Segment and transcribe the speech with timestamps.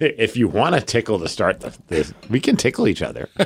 [0.18, 3.28] If you want to tickle to start the, this, we can tickle each other.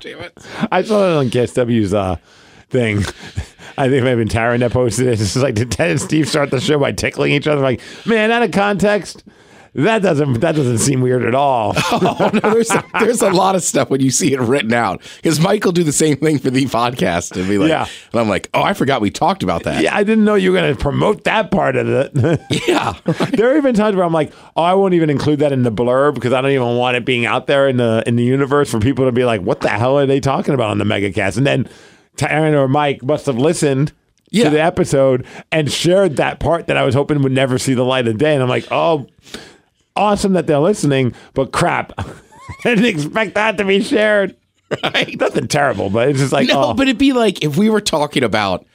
[0.00, 0.38] Damn it.
[0.70, 2.16] I saw it on KSW's uh,
[2.68, 2.98] thing.
[3.78, 5.12] I think maybe Taryn that posted it.
[5.20, 7.62] It's like did Ted and Steve start the show by tickling each other?
[7.62, 9.24] Like, man, out of context,
[9.74, 11.74] that doesn't that doesn't seem weird at all.
[11.92, 15.02] Oh, no, there's, a, there's a lot of stuff when you see it written out.
[15.16, 17.86] Because Mike will do the same thing for the podcast and be like, Yeah.
[18.12, 19.82] and I'm like, oh, I forgot we talked about that.
[19.82, 22.40] yeah, I didn't know you were going to promote that part of it.
[22.66, 22.94] Yeah.
[23.32, 25.72] there have been times where I'm like, oh, I won't even include that in the
[25.72, 28.70] blurb because I don't even want it being out there in the in the universe
[28.70, 31.36] for people to be like, what the hell are they talking about on the megacast?
[31.36, 31.68] And then
[32.16, 33.92] Taryn or Mike must have listened
[34.30, 34.44] Yeah.
[34.44, 37.84] to the episode and shared that part that I was hoping would never see the
[37.84, 38.34] light of day.
[38.34, 39.06] And I'm like, oh,
[40.00, 41.92] awesome that they're listening, but crap.
[41.98, 44.36] I didn't expect that to be shared.
[44.82, 45.18] Right.
[45.18, 47.80] Nothing terrible, but it's just like, No, oh, but it'd be like if we were
[47.80, 48.66] talking about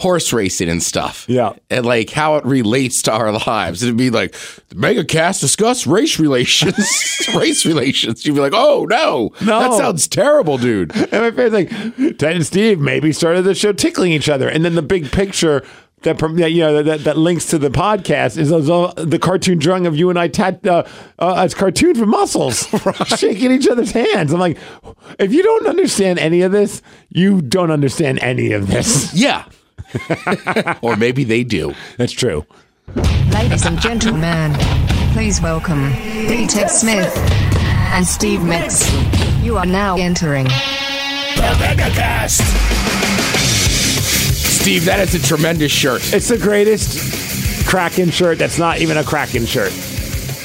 [0.00, 1.26] horse racing and stuff.
[1.28, 1.52] Yeah.
[1.68, 3.82] And like how it relates to our lives.
[3.82, 4.32] It'd be like
[4.68, 7.28] the megacast discuss race relations.
[7.36, 8.24] race relations.
[8.24, 9.30] You'd be like, oh no.
[9.42, 9.60] No.
[9.60, 10.96] That sounds terrible, dude.
[10.96, 14.64] And my favorite like Ted and Steve maybe started the show tickling each other, and
[14.64, 15.64] then the big picture
[16.02, 19.86] that you know that, that links to the podcast is those, uh, the cartoon drawing
[19.86, 20.84] of you and I tat uh,
[21.18, 22.66] uh, as cartoon for muscles
[23.06, 24.32] shaking each other's hands.
[24.32, 24.58] I'm like,
[25.18, 29.12] if you don't understand any of this, you don't understand any of this.
[29.14, 29.44] Yeah.
[30.82, 31.74] or maybe they do.
[31.96, 32.46] That's true.
[33.32, 34.54] Ladies and gentlemen,
[35.12, 35.92] please welcome
[36.28, 37.14] Peter Smith
[37.92, 38.90] and Steve Mix.
[39.42, 40.46] You are now entering
[44.60, 46.12] Steve, that is a tremendous shirt.
[46.12, 48.38] It's the greatest Kraken shirt.
[48.38, 49.72] That's not even a Kraken shirt.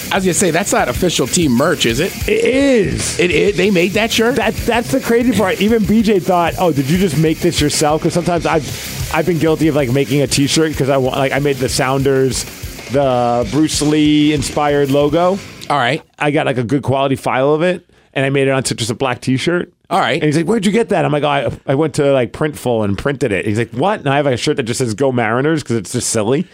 [0.10, 2.16] I was gonna say that's not official team merch, is it?
[2.28, 3.20] It is.
[3.20, 4.38] It, it they made that shirt.
[4.38, 5.60] That that's the crazy part.
[5.60, 9.40] Even BJ thought, "Oh, did you just make this yourself?" Because sometimes I've I've been
[9.40, 12.46] guilty of like making a T-shirt because I want like I made the Sounders,
[12.92, 15.38] the Bruce Lee inspired logo.
[15.70, 16.02] All right.
[16.18, 17.86] I got like a good quality file of it,
[18.16, 19.74] and I made it onto just a black T-shirt.
[19.90, 20.16] All right.
[20.16, 22.32] And he's like, "Where'd you get that?" I'm like, oh, I, "I went to like
[22.32, 24.94] Printful and printed it." He's like, "What?" And I have a shirt that just says
[24.94, 26.48] "Go Mariners" because it's just silly.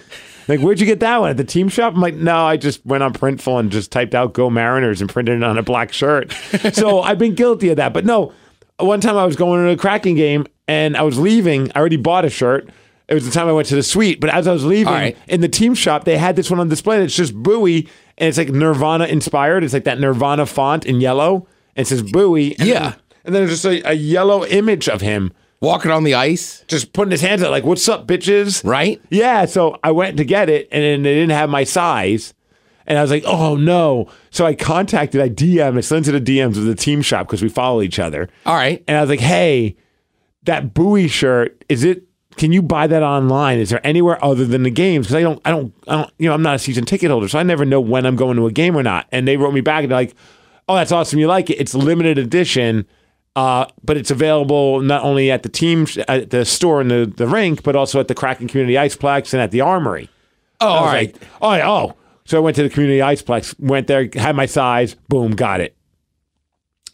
[0.48, 1.94] Like, where'd you get that one at the team shop?
[1.94, 5.10] I'm like, no, I just went on Printful and just typed out "Go Mariners" and
[5.10, 6.32] printed it on a black shirt.
[6.74, 7.94] so I've been guilty of that.
[7.94, 8.34] But no,
[8.78, 11.72] one time I was going to a Kraken game and I was leaving.
[11.74, 12.70] I already bought a shirt.
[13.08, 14.22] It was the time I went to the suite.
[14.22, 15.18] But as I was leaving right.
[15.28, 16.96] in the team shop, they had this one on display.
[16.96, 19.64] And it's just Bowie, and it's like Nirvana inspired.
[19.64, 21.48] It's like that Nirvana font in yellow.
[21.76, 22.56] And it says Bowie.
[22.60, 22.80] And Yeah.
[22.80, 25.32] then- and then there's just a, a yellow image of him
[25.64, 29.00] Walking on the ice, just putting his hands out, like, "What's up, bitches?" right?
[29.12, 29.46] Yeah.
[29.46, 32.34] So I went to get it, and then they didn't have my size,
[32.88, 36.20] and I was like, "Oh no!" So I contacted, I DM, I sent to the
[36.20, 38.84] DMs of the team shop because we follow each other, All right.
[38.88, 39.76] and I was like, "Hey,
[40.46, 42.06] that Bowie shirt, is it?"
[42.38, 43.60] Can you buy that online?
[43.60, 45.08] Is there anywhere other than the games?
[45.08, 47.28] Because I don't, I don't, I don't, you know, I'm not a season ticket holder,
[47.28, 49.08] so I never know when I'm going to a game or not.
[49.12, 50.16] And they wrote me back and they're like,
[50.68, 51.20] "Oh, that's awesome!
[51.20, 51.56] You like it?
[51.56, 52.88] It's limited edition,
[53.36, 57.28] uh, but it's available not only at the team at the store in the the
[57.28, 60.10] rink, but also at the Kraken Community Iceplex and at the Armory."
[60.62, 61.14] Oh, all right.
[61.14, 64.46] like, "Oh, yeah, oh." So I went to the Community Iceplex, went there, had my
[64.46, 65.76] size, boom, got it.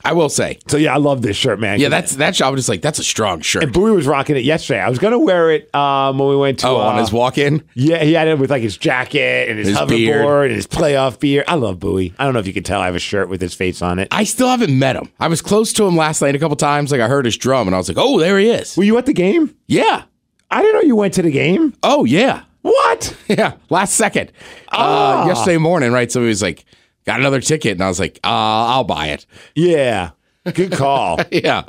[0.09, 1.79] I will say, So yeah, I love this shirt, man.
[1.79, 3.63] yeah, that's that shot was just like that's a strong shirt.
[3.63, 4.79] And Bowie was rocking it yesterday.
[4.79, 6.68] I was gonna wear it um, when we went to.
[6.69, 7.63] oh, on uh, his walk-in.
[7.73, 10.45] Yeah, he had it with like his jacket and his, His hoverboard beard.
[10.51, 11.45] and his playoff beard.
[11.47, 12.13] I love Bowie.
[12.18, 12.81] I don't know if you can tell.
[12.81, 14.07] I have a shirt with his face on it.
[14.12, 15.09] I still haven't met him.
[15.19, 16.91] I was close to him last night a couple times.
[16.91, 18.97] Like I heard his drum, and I was like, "Oh, there he is." Were you
[18.97, 19.56] at the game?
[19.68, 20.03] Yeah.
[20.50, 21.74] I didn't know you went to the game.
[21.84, 22.44] Oh, yeah.
[22.62, 23.16] What?
[23.28, 23.56] Yeah.
[23.69, 24.31] Last second.
[24.72, 25.24] Ah.
[25.24, 26.09] Uh, yesterday morning, right?
[26.09, 26.63] So he was like,
[27.07, 29.25] "Got another ticket," and I was like, uh, "I'll buy it."
[29.56, 30.12] Yeah.
[30.53, 31.18] Good call.
[31.31, 31.63] Yeah.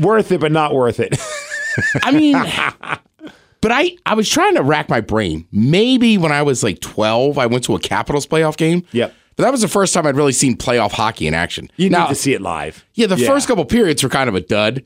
[0.00, 1.18] worth it, but not worth it.
[2.02, 2.34] I mean,
[3.60, 5.46] but I I was trying to rack my brain.
[5.52, 8.84] Maybe when I was like 12, I went to a Capitals playoff game.
[8.92, 9.14] Yep.
[9.36, 11.70] But that was the first time I'd really seen playoff hockey in action.
[11.76, 12.84] You now, need to see it live.
[12.94, 13.26] yeah, the Yeah.
[13.26, 14.82] first couple periods were kind of a dud.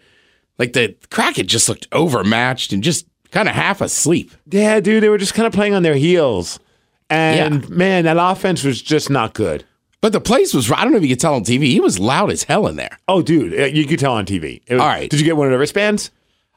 [0.59, 4.31] Like the Kraken just looked overmatched and just kind of half asleep.
[4.51, 6.61] Yeah, dude, they were just kind of playing on their heels.
[7.11, 7.69] And Yeah.
[7.71, 9.65] man, that offense was just not good.
[10.01, 11.99] But the place was, I don't know if you could tell on TV, he was
[11.99, 12.99] loud as hell in there.
[13.09, 14.61] Oh, dude, uh, you could tell on TV.
[14.71, 15.09] Was- All right.
[15.11, 16.11] Did you get one of the wristbands?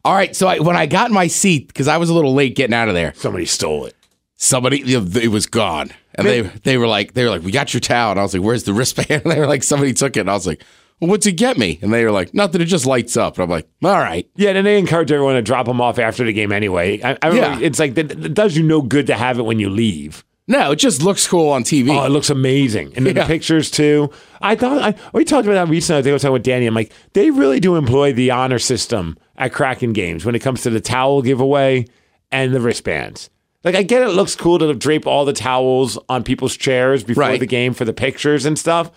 [0.05, 2.33] All right, so I, when I got in my seat, because I was a little
[2.33, 3.95] late getting out of there, Somebody stole it.
[4.37, 7.81] somebody it was gone, and they they were like they were like we got your
[7.81, 9.09] towel, and I was like where's the wristband?
[9.23, 10.63] And they were like somebody took it, and I was like
[11.01, 11.79] well what's it get me?
[11.81, 13.35] And they were like nothing, it just lights up.
[13.35, 16.23] And I'm like all right, Yeah, and they encourage everyone to drop them off after
[16.23, 17.01] the game anyway.
[17.03, 17.59] I, I Yeah.
[17.59, 20.23] It's like, that it does you no good to have it when you leave.
[20.49, 21.89] No, it just looks cool on TV.
[21.97, 22.91] Oh, it looks amazing.
[22.97, 23.23] And then Yeah.
[23.23, 24.09] the pictures too.
[24.41, 25.99] I thought I, we talked about that recently.
[25.99, 26.65] I think I was talking with Danny.
[26.65, 30.61] I'm like, they really do employ the honor system at Kraken games when it comes
[30.63, 31.85] to the towel giveaway
[32.31, 33.29] and the wristbands.
[33.63, 37.21] Like I get it looks cool to drape all the towels on people's chairs before
[37.21, 37.39] Right.
[37.39, 38.89] the game for the pictures and stuff.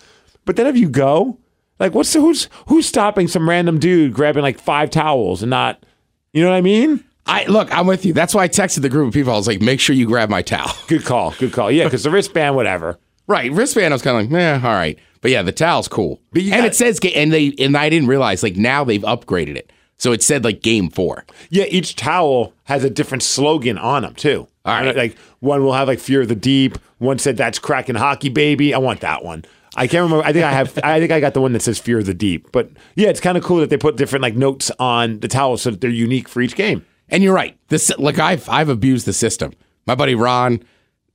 [0.45, 1.37] But then if you go,
[1.79, 5.85] like what's the, who's who's stopping some random dude grabbing like five towels and not
[6.33, 7.03] you know what I mean?
[7.25, 8.13] I look, I'm with you.
[8.13, 9.33] That's why I texted the group of people.
[9.33, 10.73] I was like, make sure you grab my towel.
[10.87, 11.71] Good call, good call.
[11.71, 12.99] Yeah, because the wristband, whatever.
[13.27, 13.93] Right, wristband.
[13.93, 16.19] I was kind of like, eh, all right, but yeah, the towel's cool.
[16.33, 19.01] But and got- it says, ga- and they, and I didn't realize like now they've
[19.03, 21.23] upgraded it, so it said like game four.
[21.49, 24.47] Yeah, each towel has a different slogan on them too.
[24.65, 24.95] All right.
[24.95, 28.73] Like one will have like "Fear of the Deep." One said "That's Kraken hockey, baby."
[28.73, 29.45] I want that one.
[29.75, 30.25] I can't remember.
[30.25, 30.77] I think I have.
[30.83, 33.19] I think I got the one that says "Fear of the Deep." But yeah, it's
[33.21, 35.89] kind of cool that they put different like notes on the towels so that they're
[35.89, 36.85] unique for each game.
[37.13, 37.57] And you're right.
[37.69, 39.53] This like I've I've abused the system.
[39.85, 40.63] My buddy Ron,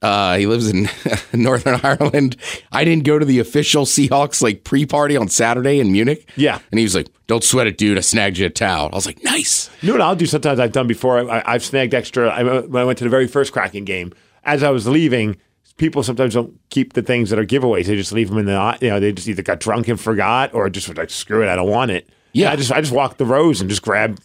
[0.00, 0.88] uh, he lives in
[1.32, 2.36] Northern Ireland.
[2.70, 6.30] I didn't go to the official Seahawks like pre-party on Saturday in Munich.
[6.36, 6.60] Yeah.
[6.70, 7.98] and he was like, "Don't sweat it, dude.
[7.98, 10.24] I snagged you a towel." I was like, "Nice." You know what I'll do?
[10.26, 11.28] Sometimes I've done before.
[11.28, 12.28] I, I've snagged extra.
[12.28, 14.12] I, when I went to the very first Kraken game,
[14.44, 15.36] as I was leaving,
[15.78, 17.86] people sometimes don't keep the things that are giveaways.
[17.86, 18.78] They just leave them in the.
[18.80, 21.48] You know, they just either got drunk and forgot, or just were like, "Screw it,
[21.48, 22.52] I don't want it." Yeah.
[22.52, 24.20] I just I just walk the rows and just grab.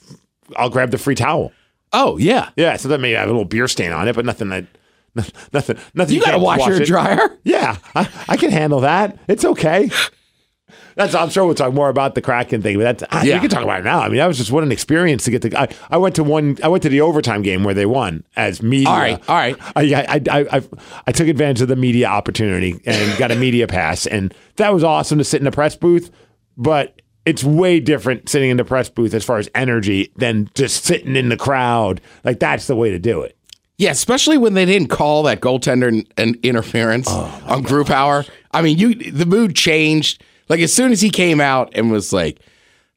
[0.56, 1.52] I'll grab the free towel.
[1.94, 4.50] Oh yeah, Yeah, so that may have a little beer stain on it, but nothing
[4.50, 4.66] that.
[5.54, 5.78] Nothing.
[5.94, 6.16] Nothing.
[6.16, 6.88] you got to can't wash your it.
[6.88, 7.38] dryer.
[7.44, 9.20] Yeah, I, I can handle that.
[9.28, 9.92] It's okay.
[10.96, 11.14] That's.
[11.14, 13.04] I'm sure we'll talk more about the Kraken thing, but that's.
[13.14, 13.36] I- Yeah.
[13.36, 14.00] We can talk about it now.
[14.00, 15.56] I mean, that was just what an experience to get the.
[15.60, 16.58] I, I went to one.
[16.64, 18.90] I went to the overtime game where they won as media.
[18.90, 19.56] All right, all right.
[19.76, 20.62] I, I, I, I,
[21.06, 24.84] I took advantage of the media opportunity and got a media pass, and that was
[24.84, 26.10] awesome to sit in the press booth.
[26.58, 30.84] But it's way different sitting in the press booth as far as energy than just
[30.84, 32.02] sitting in the crowd.
[32.24, 33.38] Like that's the way to do it.
[33.78, 38.30] Yeah, especially when they didn't call that goaltender and, interference oh on Grubauer.
[38.52, 40.24] I mean, you the mood changed.
[40.48, 42.40] Like as soon as he came out and was like,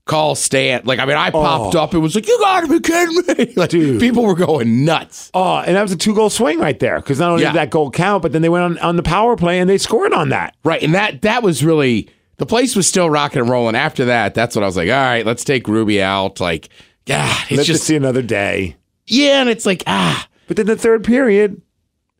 [0.04, 1.80] "Call Stan," like I mean, I popped oh.
[1.80, 4.00] up and was like, "You got to be kidding me!" Like Dude.
[4.00, 5.30] people were going nuts.
[5.32, 7.52] Oh, and that was a two goal swing right there because not only Yeah.
[7.52, 9.78] did that goal count, but then they went on, on the power play and they
[9.78, 10.56] scored on that.
[10.62, 13.74] Right, and that that was really the place was still rocking and rolling.
[13.76, 16.68] After that, that's when I was like, "All right, let's take Gruby out." Like,
[17.06, 18.76] God, it's Let's just just see another day.
[19.06, 20.26] yeah, and it's like ah.
[20.48, 21.60] But then the third period,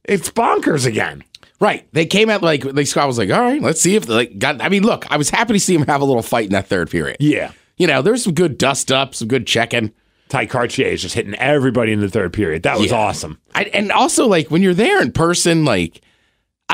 [0.04, 1.22] it's bonkers again.
[1.60, 1.86] Right.
[1.92, 4.60] They came out like like Scott was like, all right, let's see if like got
[4.60, 6.66] I mean, look, I was happy to see him have a little fight in that
[6.66, 7.16] third period.
[7.20, 7.52] Yeah.
[7.78, 9.92] You know, there's some good dust up, some good checking.
[10.28, 12.64] Tye Kartye is just hitting everybody in the third period.
[12.64, 12.96] That was Yeah.
[12.98, 13.38] awesome.
[13.54, 16.00] I, and also like when you're there in person, like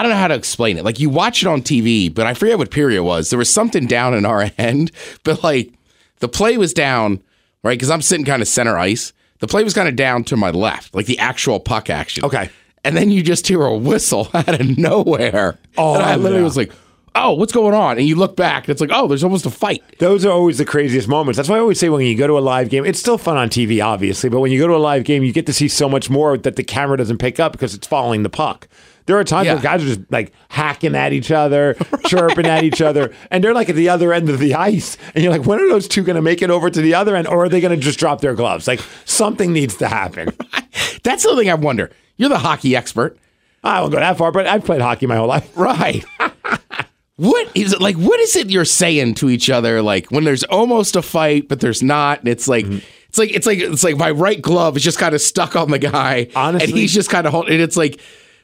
[0.02, 0.84] I don't know how to explain it.
[0.84, 3.30] Like you watch it on TV, but I forget what period it was.
[3.30, 4.90] There was something down in our end,
[5.22, 5.72] but like
[6.18, 7.22] the play was down,
[7.62, 7.78] right?
[7.78, 9.12] Because I'm sitting kind of center ice.
[9.38, 12.24] The play was kind of down to my left, like the actual puck action.
[12.24, 12.50] Okay.
[12.82, 15.56] And then you just hear a whistle out of nowhere.
[15.78, 16.44] Oh, and I literally yeah.
[16.46, 16.72] was like,
[17.14, 17.96] oh, what's going on?
[17.96, 19.84] And you look back, and it's like, oh, there's almost a fight.
[20.00, 21.36] Those are always the craziest moments.
[21.36, 23.36] That's why I always say when you go to a live game, it's still fun
[23.36, 25.68] on TV, obviously, but when you go to a live game, you get to see
[25.68, 28.66] so much more that the camera doesn't pick up because it's following the puck.
[29.06, 29.54] There are times Yeah.
[29.54, 31.74] where guys are just like hacking at each other,
[32.06, 34.96] chirping at each other, and they're like at the other end of the ice.
[35.14, 37.16] And you're like, when are those two going to make it over to the other
[37.16, 38.68] end, or are they going to just drop their gloves?
[38.68, 40.28] Like something needs to happen.
[41.02, 41.90] That's the thing I wonder.
[42.16, 43.18] You're the hockey expert.
[43.64, 45.50] I won't go that far, but I've played hockey my whole life.
[45.56, 46.04] Right.
[47.16, 47.96] what is it like?
[47.96, 49.82] What is it you're saying to each other?
[49.82, 52.20] Like when there's almost a fight, but there's not.
[52.20, 52.78] And it's like, mm-hmm.
[53.08, 55.70] it's like, it's like, it's like my right glove is just kind of stuck on
[55.70, 56.28] the guy.
[56.34, 57.54] Honestly- and he's just kind of holding.
[57.54, 58.00] And it's like,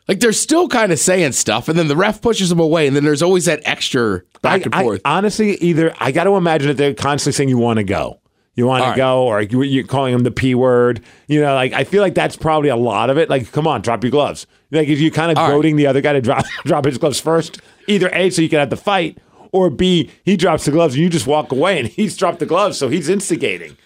[0.09, 2.97] like they're still kind of saying stuff, and then the ref pushes them away, and
[2.97, 5.01] then there's always that extra back I- and I- forth.
[5.05, 8.21] honestly, either I got to imagine that they're constantly saying you want to go.
[8.55, 8.97] You want to right.
[8.97, 11.01] go, or you- you're calling them the p word.
[11.29, 13.31] You know, like I feel like that's probably a lot of it.
[13.31, 14.47] Like, come on, drop your gloves.
[14.73, 15.55] Like, if you're kind of All right.
[15.55, 18.59] goading the other guy to drop drop his gloves first, either a so you can
[18.59, 19.19] have the fight,
[19.53, 22.47] or b he drops the gloves and you just walk away and he's dropped the
[22.47, 23.77] gloves, so he's instigating.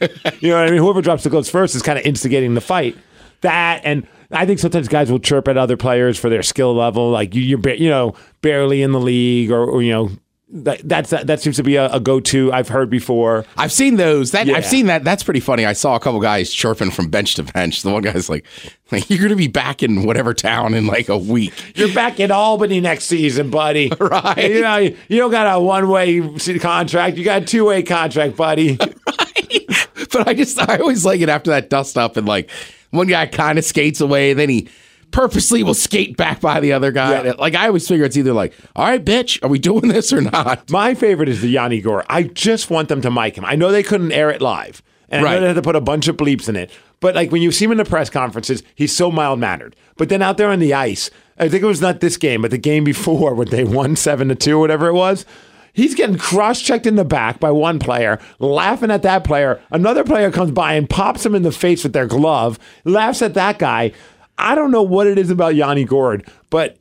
[0.40, 0.78] you know what I mean?
[0.80, 2.96] Whoever drops the gloves first is kind of instigating the fight.
[3.42, 7.10] That and I think sometimes guys will chirp at other players for their skill level,
[7.10, 10.10] like you, you're you know barely in the league, or, or you know
[10.52, 12.52] that that's that, that seems to be a, a go to.
[12.52, 13.46] I've heard before.
[13.56, 14.32] I've seen those.
[14.32, 14.56] That Yeah.
[14.56, 15.02] I've seen that.
[15.02, 15.64] That's pretty funny.
[15.64, 17.82] I saw a couple guys chirping from bench to bench.
[17.82, 18.44] The one guy's like,
[18.90, 22.20] like "You're going to be back in whatever town in like a week." You're back
[22.20, 23.90] in Albany next season, buddy.
[24.02, 24.50] Right.
[24.50, 26.20] You know, you, you don't got a one way
[26.58, 27.16] contract.
[27.16, 28.76] You got a two way contract, buddy.
[30.12, 32.50] but I just I always like it after that dust up and like
[32.92, 34.68] one guy kind of skates away, then he
[35.10, 37.22] purposely will skate back by the other guy.
[37.24, 37.32] Yeah.
[37.38, 40.20] Like I always figure it's either like, all right, bitch, are we doing this or
[40.22, 40.70] not?
[40.70, 42.06] My favorite is the Yanni Gourde.
[42.08, 43.44] I just want them to mic him.
[43.44, 45.34] I know they couldn't air it live, and I Right.
[45.34, 46.70] know they had to put a bunch of bleeps in it.
[47.00, 49.74] But like when you see him in the press conferences, he's so mild mannered.
[49.96, 52.50] But then out there on the ice, I think it was not this game, but
[52.52, 55.26] the game before when they won seven to two, whatever it was.
[55.72, 59.60] He's getting cross checked in the back by one player, laughing at that player.
[59.70, 63.34] Another player comes by and pops him in the face with their glove, laughs at
[63.34, 63.92] that guy.
[64.36, 66.76] I don't know what it is about Yanni Gourde, but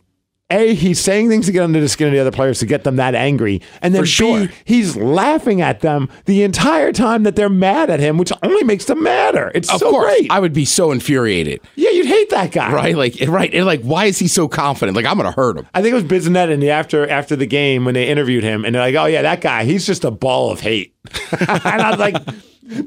[0.51, 2.83] a, he's saying things to get under the skin of the other players to get
[2.83, 3.61] them that angry.
[3.81, 4.47] And then sure.
[4.47, 8.63] B, he's laughing at them the entire time that they're mad at him, which only
[8.63, 9.51] makes them madder.
[9.55, 10.31] It's Of so course, great.
[10.31, 12.71] I would be so infuriated, yeah, you'd hate that guy.
[12.73, 12.95] right?
[12.95, 14.95] Like, right, and like, why is he so confident?
[14.95, 15.67] Like, I'm gonna hurt him.
[15.73, 18.65] I think it was Bissonnette in the after after the game when they interviewed him,
[18.65, 20.93] and they're like, "Oh yeah, that guy, he's just a ball of hate."
[21.39, 21.49] and
[21.81, 22.15] I was like,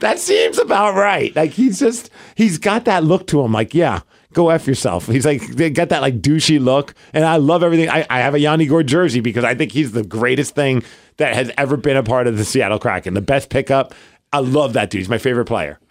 [0.00, 3.52] "That seems about right." Like he's just he's got that look to him.
[3.52, 4.00] Like, yeah,
[4.34, 5.06] go f yourself.
[5.14, 7.88] He's like they got that like douchey look, and I love everything.
[7.88, 10.82] I, I have a Yanni Gourde jersey because I think he's the greatest thing
[11.16, 13.14] that has ever been a part of the Seattle Kraken.
[13.14, 13.94] The best pickup.
[14.32, 14.98] I love that dude.
[15.00, 15.78] He's my favorite player.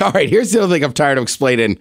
[0.00, 1.78] All right, here's the other thing I'm tired of explaining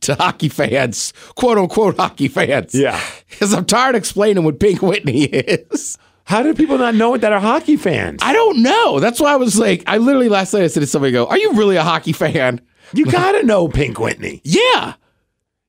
[0.00, 2.74] to hockey fans, quote unquote hockey fans.
[2.74, 2.98] Yeah.
[3.28, 5.98] because I'm tired of explaining what Pink Whitney is.
[6.24, 8.20] How do people not know it that are hockey fans?
[8.22, 9.00] I don't know.
[9.00, 11.36] That's why I was like, I literally last night I said to somebody, "Go, are
[11.38, 12.60] you really a hockey fan?"
[12.94, 14.40] you gotta know Pink Whitney.
[14.44, 14.94] Yeah,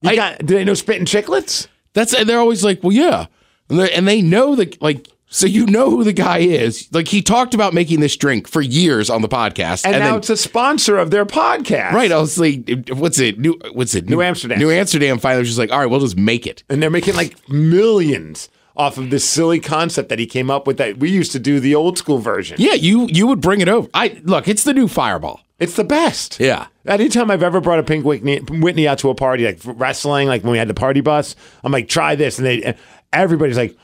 [0.03, 1.67] You I- got, do they know Spitting Chiclets?
[1.93, 3.27] that's and they're always like, "Well, yeah,"
[3.69, 5.07] and they, and they know that like.
[5.27, 6.87] So you know who the guy is.
[6.91, 10.15] Like he talked about making this drink for years on the podcast, and, now then
[10.19, 11.91] it's a sponsor of their podcast.
[11.93, 13.39] right, I was like, "What's it?
[13.39, 14.07] New what's it?
[14.07, 14.59] New Amsterdam.
[14.59, 17.15] New Amsterdam." Finally, was just like, "All right, we'll just make it." And they're making
[17.15, 21.31] like millions off of this silly concept that he came up with that we used
[21.31, 22.57] to do the old school version.
[22.59, 23.87] Yeah, you you would bring it over.
[23.95, 25.41] I look, it's the new Fireball.
[25.63, 26.39] It's the best.
[26.39, 26.67] Yeah.
[26.85, 30.43] Anytime I've ever brought a Pink Whitney, Whitney out to a party, like wrestling, like
[30.43, 32.37] when we had the party bus, I'm like, try this.
[32.37, 32.75] And they,
[33.11, 33.77] everybody's like,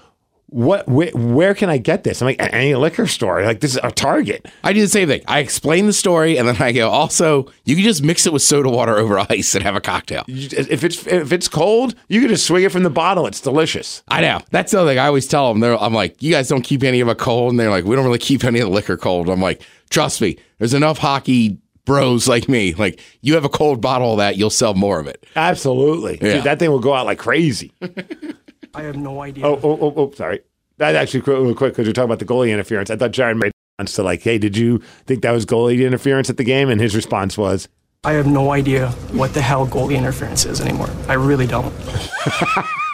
[0.51, 2.21] what, where, where can I get this?
[2.21, 3.43] I'm like, any liquor store.
[3.43, 4.47] Like, this is a Target.
[4.63, 5.21] I do the same thing.
[5.27, 8.41] I explain the story and then I go, also, you can just mix it with
[8.41, 10.23] soda water over ice and have a cocktail.
[10.27, 13.27] You- If it's, if it's cold, you can just swing it from the bottle.
[13.27, 14.01] It's delicious.
[14.07, 14.39] I know.
[14.49, 15.59] That's the other thing I always tell them.
[15.61, 17.51] They're, I'm like, you guys don't keep any of it cold.
[17.51, 19.29] And they're like, we don't really keep any of the liquor cold.
[19.29, 21.59] I'm like, trust me, there's enough hockey
[21.89, 22.75] bros like me.
[22.75, 25.25] Like, you have a cold bottle of that, you'll sell more of it.
[25.35, 26.19] Absolutely.
[26.21, 26.35] Yeah.
[26.35, 27.73] Dude, that thing will go out like crazy.
[28.75, 29.43] I have no idea.
[29.43, 30.41] Oh, oh, oh, oh, sorry.
[30.77, 32.91] That actually quick, real quick because you're talking about the goalie interference.
[32.91, 34.77] I thought Jared made response to like, hey, did you
[35.07, 36.69] think that was goalie interference at the game?
[36.69, 37.67] And his response was,
[38.03, 40.91] I have no idea what the hell goalie interference is anymore.
[41.07, 41.73] I really don't.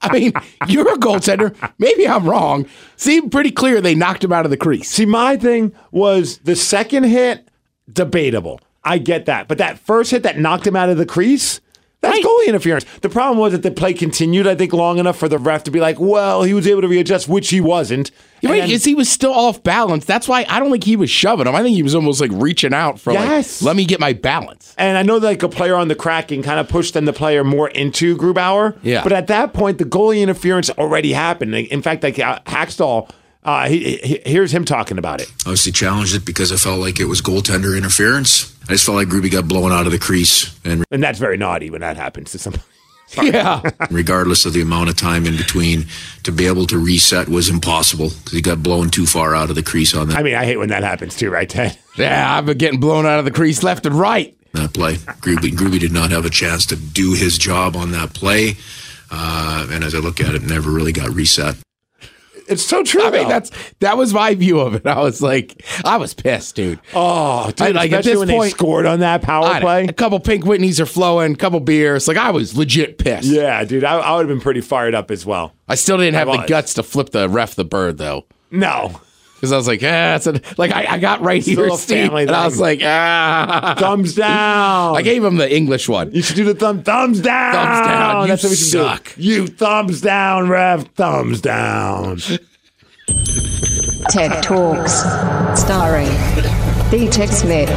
[0.00, 0.32] I mean,
[0.68, 1.54] you're a goaltender.
[1.78, 2.66] Maybe I'm wrong.
[2.96, 4.90] Seemed pretty clear they knocked him out of the crease.
[4.90, 7.48] see, my thing was the second hit,
[7.92, 8.60] debatable.
[8.84, 9.48] I get that.
[9.48, 11.60] But that first hit that knocked him out of the crease,
[12.04, 12.24] that's Right.
[12.24, 12.84] goalie interference.
[13.02, 15.70] The problem was that the play continued, I think, long enough for the ref to
[15.70, 18.10] be like, well, he was able to readjust, which he wasn't.
[18.40, 20.04] You're right, And- is he was still off balance.
[20.04, 21.54] That's why I don't think he was shoving him.
[21.54, 23.62] I think he was almost like reaching out for Yes.
[23.62, 24.74] like, let me get my balance.
[24.76, 27.12] And I know that like a player on the Kraken kind of pushed then the
[27.12, 28.76] player more into Grubauer.
[28.82, 29.02] Yeah.
[29.02, 31.54] But at that point, the goalie interference already happened.
[31.54, 33.08] In fact, like uh, Hakstol,
[33.44, 35.30] uh, he, he, here's him talking about it.
[35.40, 38.53] obviously challenged it because I felt like it was goaltender interference.
[38.64, 41.36] I just felt like Gruby got blown out of the crease, and And that's very
[41.36, 42.64] naughty when that happens to somebody.
[43.22, 43.60] Yeah.
[43.90, 45.86] regardless of the amount of time in between,
[46.24, 49.56] to be able to reset was impossible because he got blown too far out of
[49.56, 51.78] the crease on that, I mean, I hate when that happens too, right, Ted?
[51.96, 54.36] yeah, I've been getting blown out of the crease left and right.
[54.54, 54.94] that play.
[54.94, 58.56] Gruby, Gruby did not have a chance to do his job on that play,
[59.12, 61.54] uh, and as I look at it, never really got reset.
[62.48, 63.02] It's so true.
[63.02, 64.86] I mean, that's that was my view of it.
[64.86, 66.78] I was like, I was pissed, dude.
[66.94, 69.84] oh, dude, I- like, at this when point- they scored on that power play.
[69.86, 72.06] A couple pink Whitneys are flowing, a couple beers.
[72.08, 73.28] Like I was legit pissed.
[73.28, 75.54] Yeah, dude, I, I would have been pretty fired up as well.
[75.68, 78.26] I still didn't have the guts to flip the ref the bird though.
[78.50, 79.00] No,
[79.44, 82.06] Because I was like, ah, it's a, like I, I got right Still here, Steve,
[82.06, 83.74] family and I was like, ah.
[83.78, 84.96] thumbs down.
[84.96, 86.10] I gave him the English one.
[86.12, 87.52] You should do the thumb thumbs down.
[87.52, 88.22] Thumbs down.
[88.22, 89.14] You That's what we should suck.
[89.16, 89.22] do.
[89.22, 90.88] You thumbs down, Rev.
[90.94, 92.20] Thumbs down.
[94.08, 95.02] TED Talks.
[95.60, 96.08] Starring
[96.90, 97.68] B-Tech Smith.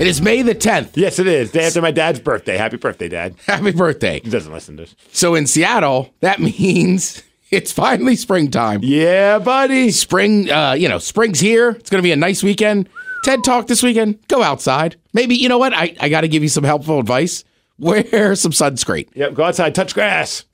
[0.00, 0.92] It is May the 10th.
[0.94, 1.50] Yes, it is.
[1.50, 2.56] Day after my dad's birthday.
[2.56, 3.34] Happy birthday, Dad.
[3.46, 4.22] Happy birthday.
[4.24, 4.96] He doesn't listen to this.
[5.12, 8.80] So in Seattle, that means it's finally springtime.
[8.82, 9.90] Yeah, buddy.
[9.90, 11.70] Spring, uh, you know, spring's here.
[11.70, 12.88] It's going to be a nice weekend.
[13.24, 14.26] TED Talk this weekend.
[14.28, 14.96] Go outside.
[15.12, 15.74] Maybe, you know what?
[15.74, 17.44] I, I got to give you some helpful advice.
[17.78, 19.08] Wear some sunscreen.
[19.14, 20.44] Yep, go outside, touch grass.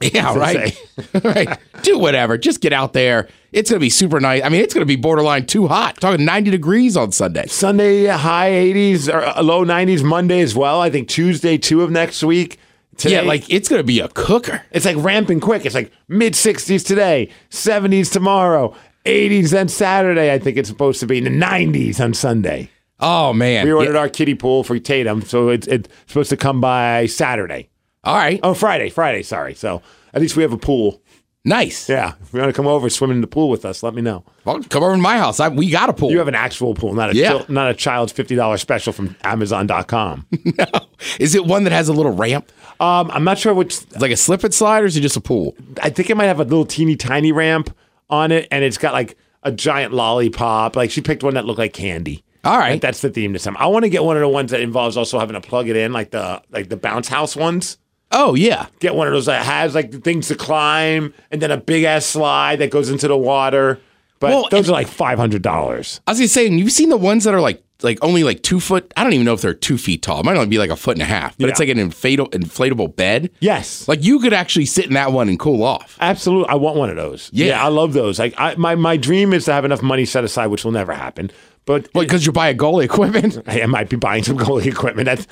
[0.00, 0.80] Yeah, right.
[1.24, 1.58] right.
[1.82, 2.38] Do whatever.
[2.38, 3.28] Just get out there.
[3.50, 4.44] It's going to be super nice.
[4.44, 6.00] I mean, it's going to be borderline too hot.
[6.00, 7.46] Talking 90 degrees on Sunday.
[7.48, 10.04] Sunday, high 80s or uh, low 90s.
[10.04, 10.80] Monday as well.
[10.80, 12.60] I think Tuesday, two of next week.
[12.98, 14.62] Today, Yeah, like it's going to be a cooker.
[14.70, 15.64] it's like ramping quick.
[15.64, 18.74] It's like mid 60s today, 70s tomorrow,
[19.06, 20.32] 80s then Saturday.
[20.32, 22.70] I think it's supposed to be in the 90s on Sunday.
[23.00, 23.64] Oh, man.
[23.64, 24.00] We ordered Yeah.
[24.00, 27.68] our kiddie pool for Tatum, so it's, it's supposed to come by Saturday.
[28.04, 28.40] All right.
[28.42, 29.22] Oh, Friday, Friday.
[29.22, 29.54] Sorry.
[29.54, 29.80] So
[30.12, 31.00] at least we have a pool.
[31.44, 31.88] Nice.
[31.88, 34.02] Yeah, if you want to come over swim in the pool with us, let me
[34.02, 34.24] know.
[34.44, 35.38] Well, come over to my house.
[35.40, 36.10] I, we got a pool.
[36.10, 37.28] You have an actual pool, not a Yeah.
[37.30, 40.26] chil- not a child's fifty dollars special from Amazon.com.
[41.18, 42.50] Is it one that has a little ramp?
[42.80, 43.80] um, I'm not sure which.
[43.98, 45.56] Like a slip and slide, or is it just a pool?
[45.82, 47.74] I think it might have a little teeny tiny ramp
[48.10, 50.76] on it, and it's got like a giant lollipop.
[50.76, 52.24] Like she picked one that looked like candy.
[52.44, 52.72] All right.
[52.72, 53.56] Like, that's the theme this time.
[53.58, 55.76] I want to get one of the ones that involves also having to plug it
[55.76, 57.78] in, like the like the bounce house ones.
[58.12, 58.66] Oh yeah.
[58.78, 61.84] Get one of those that has like the things to climb, and then a big
[61.84, 63.80] ass slide that goes into the water.
[64.20, 66.00] But Well, those are like five hundred dollars.
[66.06, 68.42] I was gonna say, and you've seen the ones that are like like only like
[68.42, 68.92] two foot.
[68.96, 70.20] I don't even know if they're two feet tall.
[70.20, 71.36] It might only be like a foot and a half.
[71.38, 73.30] But it's like an inflatable inflatable bed.
[73.40, 75.96] Yes, Like you could actually sit in that one and cool off.
[76.00, 77.30] Absolutely, I want one of those.
[77.32, 77.62] Yeah.
[77.62, 78.18] I love those.
[78.18, 80.92] Like, I, my my dream is to have enough money set aside, which will never
[80.92, 81.30] happen.
[81.66, 83.42] But because you buy a goalie equipment.
[83.46, 85.04] I might be buying some goalie equipment.
[85.04, 85.26] That's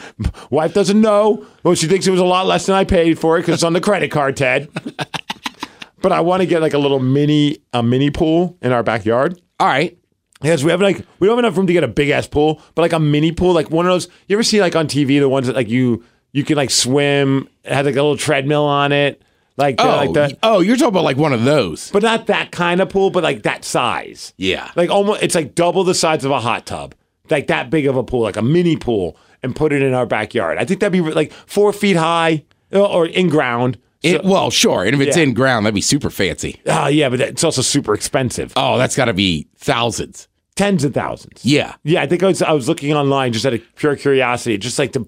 [0.51, 1.47] wife doesn't know.
[1.63, 3.65] Well, she thinks it was a lot less than I paid for it because it's
[3.65, 4.69] on the credit card, Ted.
[6.03, 9.41] but I want to get like a little mini a mini pool in our backyard.
[9.59, 9.97] All right.
[10.43, 12.61] Yes, we have like we don't have enough room to get a big ass pool,
[12.75, 14.09] but like a mini pool, like one of those.
[14.29, 17.49] You ever see like on TV the ones that like you you can like swim,
[17.65, 19.23] it has like a little treadmill on it,
[19.57, 21.91] like Oh, like the oh, you're talking about like one of those.
[21.91, 24.35] but not that kind of pool, but like that size.
[24.37, 24.71] Yeah.
[24.77, 26.95] Like almost, it's like double the size of a hot tub,
[27.31, 30.05] like that big of a pool, like a mini pool, and put it in our
[30.07, 30.59] backyard.
[30.59, 33.79] I think that'd be like four feet high uh, or in ground.
[34.15, 34.85] It, well, sure.
[34.85, 35.25] And if it's Yeah.
[35.25, 36.61] in ground, that'd be super fancy.
[36.67, 40.29] Oh yeah, but it's also super expensive, Oh, that's got to be thousands.
[40.55, 41.45] tens of thousands.
[41.45, 41.75] Yeah.
[41.85, 42.03] yeah.
[42.03, 44.93] I think I was I was looking online just out of pure curiosity, just like
[44.93, 45.07] the.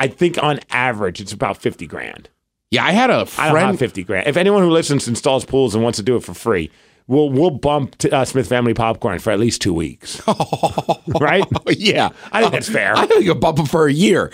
[0.00, 2.28] I think on average it's about fifty grand.
[2.70, 3.78] Yeah, I had a I don't have friend.
[3.78, 4.26] fifty grand.
[4.26, 6.70] If anyone who listens installs pools and wants to do it for free,
[7.06, 10.20] we'll we'll bump t- uh, Smith Family Popcorn for at least two weeks.
[11.20, 11.44] right?
[11.68, 12.94] yeah, I think that's fair.
[12.96, 14.30] I think you'll bump them for a year.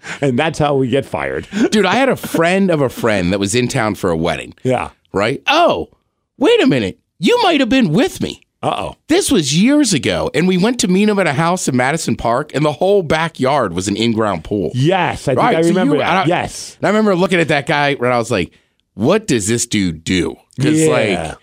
[0.20, 1.46] and that's how we get fired.
[1.70, 4.54] Dude, I had a friend of a friend that was in town for a wedding,
[4.62, 4.90] Yeah.
[5.12, 5.42] right?
[5.46, 5.88] Oh,
[6.36, 6.98] wait a minute.
[7.18, 8.40] You might have been with me.
[8.62, 8.96] Uh oh.
[9.06, 12.16] This was years ago, and we went to meet him at a house in Madison
[12.16, 14.72] Park, and the whole backyard was an in-ground pool.
[14.74, 16.76] Yes, I think Right, I so remember you- I Yes.
[16.80, 18.50] And I remember looking at that guy, and I was like,
[18.94, 20.88] "What does this dude do?" Because Yeah.
[21.28, 21.36] like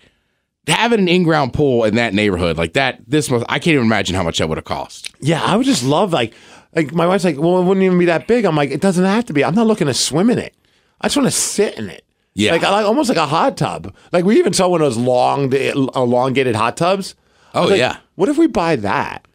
[0.76, 4.14] having an in-ground pool in that neighborhood, like that, this must I can't even imagine
[4.14, 5.10] how much that would have cost.
[5.20, 6.34] Yeah, I would just love like
[6.76, 8.44] like my wife's like, well, it wouldn't even be that big.
[8.44, 9.42] I'm like, it doesn't have to be.
[9.42, 10.54] I'm not looking to swim in it.
[11.00, 12.04] I just want to sit in it.
[12.34, 12.52] Yeah.
[12.52, 13.94] like I like almost like a hot tub.
[14.12, 17.14] Like we even saw one of those long, elongated hot tubs.
[17.54, 17.96] Oh, like, yeah.
[18.14, 19.26] What if we buy that?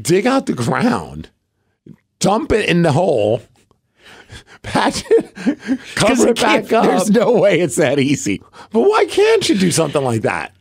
[0.00, 1.28] Dig out the ground,
[2.18, 3.42] dump it in the hole,
[4.62, 6.86] patch it, cover it back up.
[6.86, 8.40] There's no way it's that easy.
[8.70, 10.54] but why can't you do something like that?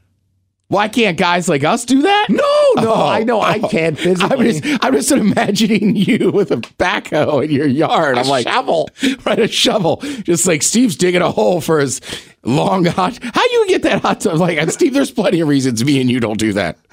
[0.69, 2.27] Why can't guys like us do that?
[2.29, 2.37] No,
[2.83, 3.67] no, Oh, I know I oh.
[3.69, 4.61] can't I'm physically.
[4.61, 8.19] just, I'm just imagining you with a backhoe in your yard.
[8.19, 8.87] I'm like, shovel.
[9.25, 9.97] right, a shovel.
[10.23, 11.99] Just like Steve's digging a hole for his
[12.43, 13.17] long hot.
[13.21, 14.37] How you get that hot tub?
[14.37, 16.77] Like, and Steve, there's plenty of reasons me and you don't do that.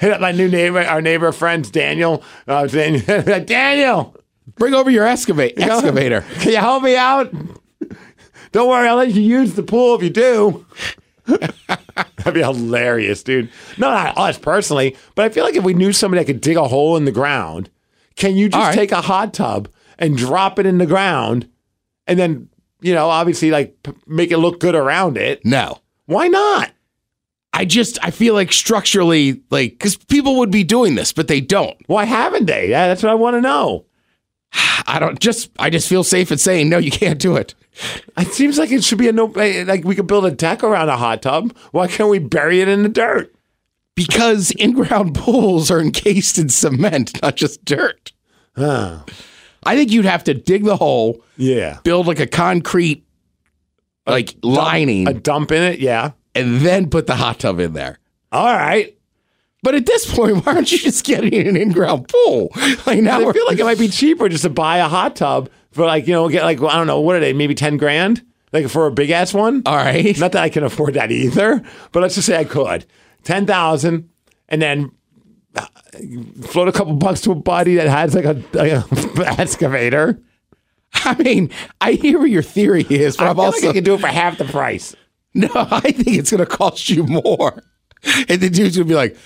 [0.00, 2.24] hit up my new neighbor, our neighbor friends, Daniel.
[2.48, 4.16] Uh, Daniel, Daniel,
[4.56, 6.22] Bring over your excavate excavator.
[6.40, 7.32] can you help me out?
[8.50, 10.66] Don't worry, I'll let you use the pool if you do.
[11.26, 13.50] That'd be hilarious, dude.
[13.78, 16.56] No, not us personally, but I feel like if we knew somebody that could dig
[16.56, 17.70] a hole in the ground,
[18.16, 18.74] can you just right.
[18.74, 21.48] take a hot tub and drop it in the ground,
[22.06, 22.48] and then
[22.80, 25.44] you know, obviously, like p- make it look good around it?
[25.44, 25.78] No.
[26.06, 26.72] Why not?
[27.52, 31.40] I just I feel like structurally like because people would be doing this, but they
[31.40, 31.76] don't.
[31.86, 32.70] Why haven't they?
[32.70, 33.86] Yeah, that's what I want to know.
[34.86, 37.54] I don't just I just feel safe in saying no, you can't do it.
[38.18, 39.32] It seems like it should be a no.
[39.32, 41.56] Eh, like we could build a deck around a hot tub.
[41.70, 43.34] Why can't we bury it in the dirt?
[43.94, 48.12] Because in-ground pools are encased in cement, not just dirt.
[48.56, 49.02] I
[49.76, 53.06] think you'd have to dig the hole, Yeah, build like a concrete
[54.06, 55.78] like lining, a dump in it.
[55.78, 56.12] Yeah.
[56.34, 57.98] and then put the hot tub in there.
[58.32, 58.96] All right.
[59.62, 62.50] But at this point, why aren't you just getting an in-ground pool?
[62.86, 65.50] Like now, I feel like it might be cheaper just to buy a hot tub
[65.70, 68.24] for like you know get like I don't know what are they maybe ten grand
[68.52, 69.62] like for a big ass one.
[69.66, 70.18] all right.
[70.18, 72.84] Not that I can afford that either, but let's just say I could
[73.22, 74.10] ten thousand,
[74.48, 74.90] and then
[75.54, 75.66] uh,
[76.42, 78.84] float a couple bucks to a buddy that has like a, like a
[79.40, 80.20] excavator.
[80.94, 83.72] I mean, I hear what your theory is, but I I'm feel also like I
[83.74, 84.96] could do it for half the price.
[85.34, 87.62] No, I think it's going to cost you more.
[88.28, 89.16] And the dude's going to be like,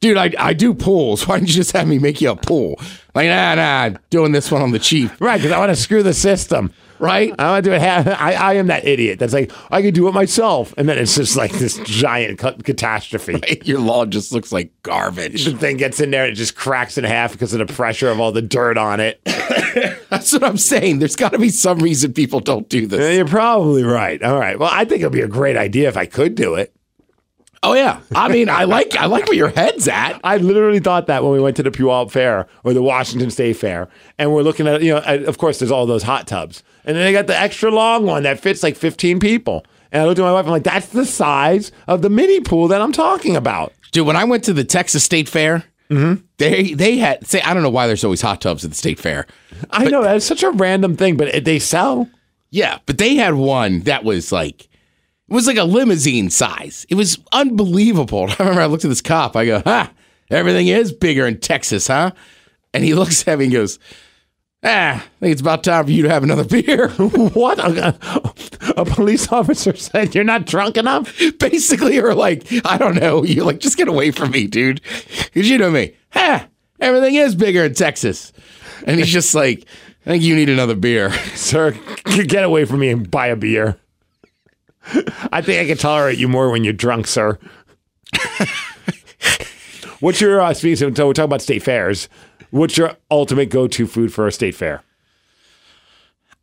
[0.00, 1.26] dude, I, I do pools.
[1.26, 2.80] Why don't you just have me make you a pool?
[3.14, 5.10] Like, nah, nah, doing this one on the cheap.
[5.20, 6.72] Right, because I want to screw the system.
[7.00, 7.34] right?
[7.38, 7.80] I want to do it.
[7.80, 10.72] half- I, I am that idiot that's like, I can do it myself.
[10.76, 13.40] And then it's just like this giant ca- catastrophe.
[13.64, 15.44] Your lawn just looks like garbage.
[15.46, 18.08] The thing gets in there and it just cracks in half because of the pressure
[18.10, 19.20] of all the dirt on it.
[20.10, 20.98] That's what I'm saying.
[21.00, 23.16] There's got to be some reason people don't do Yeah, this.
[23.16, 24.22] You're probably right.
[24.22, 24.58] All right.
[24.58, 26.72] Well, I think it'd be a great idea if I could do it.
[27.62, 28.00] Oh yeah.
[28.14, 30.20] I mean, I like I like where your head's at.
[30.22, 33.56] I literally thought that when we went to the Puyallup Fair or the Washington State
[33.56, 36.62] Fair, and we're looking at, you know, of course, there's all those hot tubs.
[36.84, 39.64] And then they got the extra long one that fits like 15 people.
[39.90, 42.40] And I looked at my wife, and I'm like, that's the size of the mini
[42.40, 43.72] pool that I'm talking about.
[43.90, 46.22] Dude, when I went to the Texas State Fair, mm-hmm.
[46.36, 48.98] they they had say I don't know why there's always hot tubs at the state
[48.98, 49.26] fair.
[49.70, 52.08] I know that's such a random thing, but it, they sell.
[52.50, 54.68] Yeah, but they had one that was like
[55.28, 56.86] it was like a limousine size.
[56.88, 58.28] It was unbelievable.
[58.30, 59.36] I remember I looked at this cop.
[59.36, 59.92] I go, "Ha,
[60.30, 62.12] everything is bigger in Texas, huh?"
[62.72, 63.78] And he looks at me and goes,
[64.64, 66.88] "Ah, I think it's about time for you to have another beer."
[67.34, 67.58] what?
[67.58, 67.98] A,
[68.80, 71.18] a police officer said you're not drunk enough?
[71.38, 73.22] Basically, or like, I don't know.
[73.24, 74.80] You're like, just get away from me, dude.
[75.24, 75.94] Because you know me.
[76.12, 76.48] Ha,
[76.80, 78.32] everything is bigger in Texas.
[78.86, 79.66] And he's just like,
[80.06, 81.12] I think you need another beer.
[81.34, 81.72] Sir,
[82.04, 83.78] get away from me and buy a beer.
[85.32, 87.38] I think I can tolerate you more when you're drunk, sir.
[90.00, 90.76] What's your uh, speaking?
[90.76, 92.08] So we're talking about state fairs.
[92.50, 94.82] What's your ultimate go-to food for a state fair?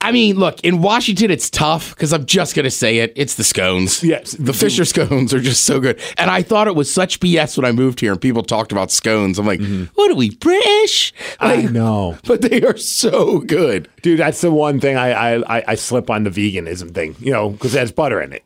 [0.06, 3.12] I mean, look, in Washington, it's tough because I'm just going to say it.
[3.15, 4.04] It's the scones.
[4.04, 4.34] Yes.
[4.34, 6.00] The Fisher scones are just so good.
[6.20, 8.91] And I thought it was such BS when I moved here and people talked about
[8.91, 9.39] scones.
[9.39, 9.86] I'm like, mm-hmm.
[9.96, 11.12] what are we, British?
[11.39, 13.89] I know, But they are so good.
[14.04, 14.20] dude.
[14.20, 17.50] That's the one thing I I, I, I slip on the veganism thing, you know,
[17.50, 18.44] because it has butter in it.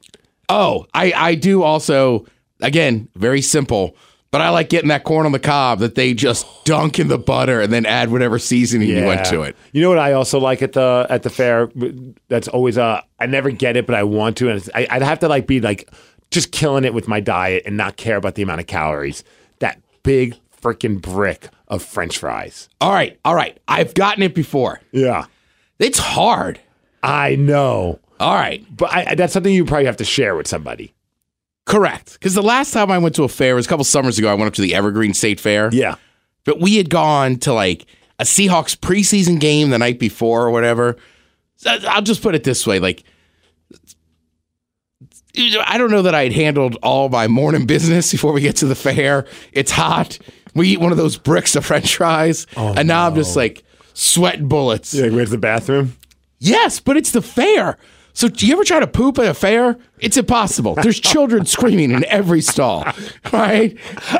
[0.47, 2.25] Oh, I, I do also,
[2.61, 3.97] again, very simple,
[4.31, 7.17] but I like getting that corn on the cob that they just dunk in the
[7.17, 9.55] butter and then add whatever seasoning you went to it.
[9.71, 11.69] You know what I also like at the at the fair?
[12.27, 15.01] That's always a I never get it, but I want to, and it's, I, I'd
[15.01, 15.89] have to like be like
[16.31, 19.23] just killing it with my diet and not care about the amount of calories.
[19.59, 22.69] That big freaking brick of French fries.
[22.81, 23.57] All right, all right.
[23.67, 24.79] I've gotten it before.
[24.91, 25.25] Yeah,
[25.79, 26.59] It's hard.
[27.01, 28.65] I know, All right.
[28.75, 30.93] but I, that's something you probably have to share with somebody.
[31.69, 32.13] Correct.
[32.13, 34.27] Because the last time I went to a fair was a couple summers ago.
[34.27, 35.69] I went up to the Evergreen State Fair.
[35.71, 35.95] Yeah,
[36.43, 37.85] But we had gone to like
[38.17, 40.97] a Seahawks preseason game the night before or whatever.
[41.57, 43.03] So I'll just put it this way: like,
[45.37, 48.75] I don't know that I'd handled all my morning business before we get to the
[48.75, 49.27] fair.
[49.53, 50.17] It's hot.
[50.55, 53.63] We eat one of those bricks of French fries, oh, and now I'm just like
[53.93, 54.93] sweating bullets.
[54.95, 55.95] you like where's the bathroom?
[56.39, 57.77] Yes, but it's the fair.
[58.19, 59.77] So do you ever try to poop at a fair?
[60.01, 60.75] It's impossible.
[60.75, 62.85] There's children screaming in every stall,
[63.31, 63.77] right?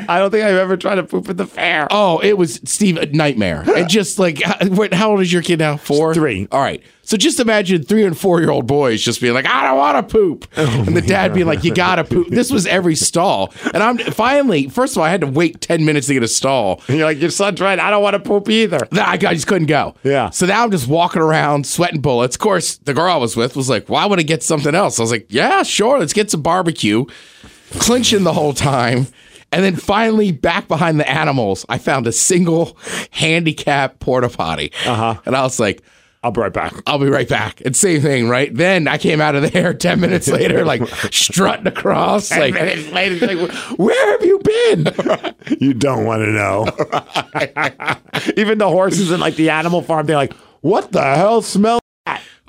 [0.07, 1.85] I don't think I've ever tried to poop at the fair.
[1.91, 3.65] Oh, it was Steve a nightmare.
[3.67, 4.41] And just like,
[4.93, 5.75] how old is your kid now?
[5.75, 6.47] Four, Three.
[6.49, 6.81] All right.
[7.10, 10.08] So just imagine three and four year old boys just being like, I don't want
[10.08, 12.28] to poop, and the dad being like, You gotta poop.
[12.28, 14.69] This was every stall, and I'm finally.
[14.69, 16.84] First of all, I had to wait ten minutes to get a stall.
[16.88, 17.80] And you're like your son's right.
[17.80, 18.78] I don't want to poop either.
[18.91, 19.95] That I, just couldn't go.
[20.04, 20.30] Yeah.
[20.30, 22.36] So now I'm just walking around sweating bullets.
[22.36, 25.00] Of course, the girl I was with was like, "Why would I get something else?"
[25.00, 25.98] I was like, "Yeah, sure.
[25.98, 27.06] Let's get some barbecue."
[27.80, 29.08] Clinching the whole time,
[29.52, 32.78] and then finally back behind the animals, I found a single
[33.12, 34.72] handicap porta potty.
[34.86, 35.13] Uh Uh-huh.
[35.15, 35.22] huh.
[35.26, 35.82] And I was like.
[36.21, 36.73] I'll be right back.
[36.86, 37.62] I'll be right back.
[37.62, 38.53] And same thing, right?
[38.53, 42.29] Then I came out of there 10 minutes later, like strutting across.
[42.32, 44.88] Like, minutes later, like, where have you been?
[45.60, 46.65] You don't want to know.
[48.36, 51.88] Even the horses in like the animal farm, they're like, what the hell smell that?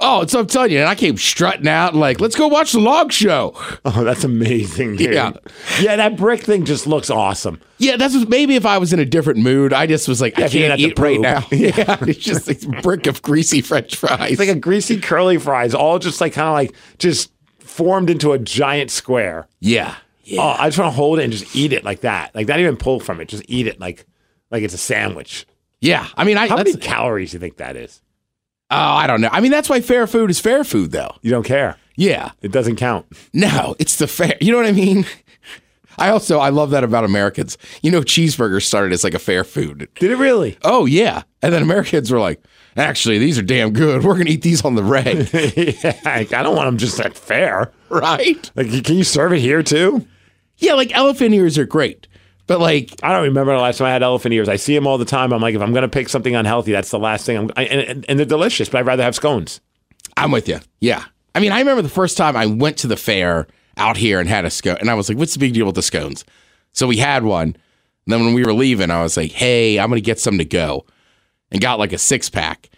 [0.01, 0.79] Oh, so I'm telling you.
[0.81, 3.53] And I came strutting out, like, let's go watch the log show.
[3.85, 5.15] Oh, that's amazing, dude.
[5.15, 5.33] Yeah.
[5.81, 7.61] Yeah, that brick thing just looks awesome.
[7.79, 10.39] Yeah, that's what, maybe if I was in a different mood, I just was like,
[10.39, 11.47] I can't eat right now.
[11.51, 14.33] Yeah, it's just like a brick of greasy French fries.
[14.33, 18.33] It's like a greasy curly fries, all just like kind of like just formed into
[18.33, 19.47] a giant square.
[19.61, 20.41] yeah, oh, yeah.
[20.43, 22.35] Oh, I just want to hold it and just eat it like that.
[22.35, 24.07] Like not even pull from it, just eat it like
[24.51, 25.47] like it's a sandwich.
[25.81, 26.07] yeah.
[26.17, 28.03] I mean, I How many calories do you think that is?
[28.71, 29.29] Oh, I don't know.
[29.33, 31.13] I mean, that's why fair food is fair food, though.
[31.23, 31.77] You don't care.
[31.97, 33.07] Yeah, It doesn't count.
[33.35, 34.37] no, it's the fair.
[34.41, 35.05] You know what I mean?
[35.99, 37.59] I also I love that about Americans.
[37.83, 39.87] You know, cheeseburgers started as like a fair food.
[39.97, 40.57] Did it really?
[40.63, 42.43] Oh yeah, and then Americans were like,
[42.75, 44.03] actually, these are damn good.
[44.03, 45.29] We're gonna eat these on the reg,
[45.85, 47.71] yeah, like, I don't want them just at fair.
[47.91, 48.51] right?
[48.55, 50.07] Like, can you serve it here too?
[50.57, 52.07] Yeah, like elephant ears are great,
[52.51, 54.49] but like I don't remember the last time I had elephant ears.
[54.49, 55.33] I see them all the time.
[55.33, 57.37] I'm like, if I'm going to pick something unhealthy, that's the last thing.
[57.37, 59.61] I'm, I, and, and they're delicious, but I'd rather have scones.
[60.17, 60.59] I'm with you.
[60.81, 61.05] Yeah.
[61.33, 64.29] I mean, I remember the first time I went to the fair out here and
[64.29, 66.25] had a scone, and I was like, what's the big deal with the scones?
[66.73, 67.51] So we had one.
[67.51, 67.57] And
[68.07, 70.45] then when we were leaving, I was like, hey, I'm going to get some to
[70.45, 70.87] go
[71.53, 72.69] and got like a six pack.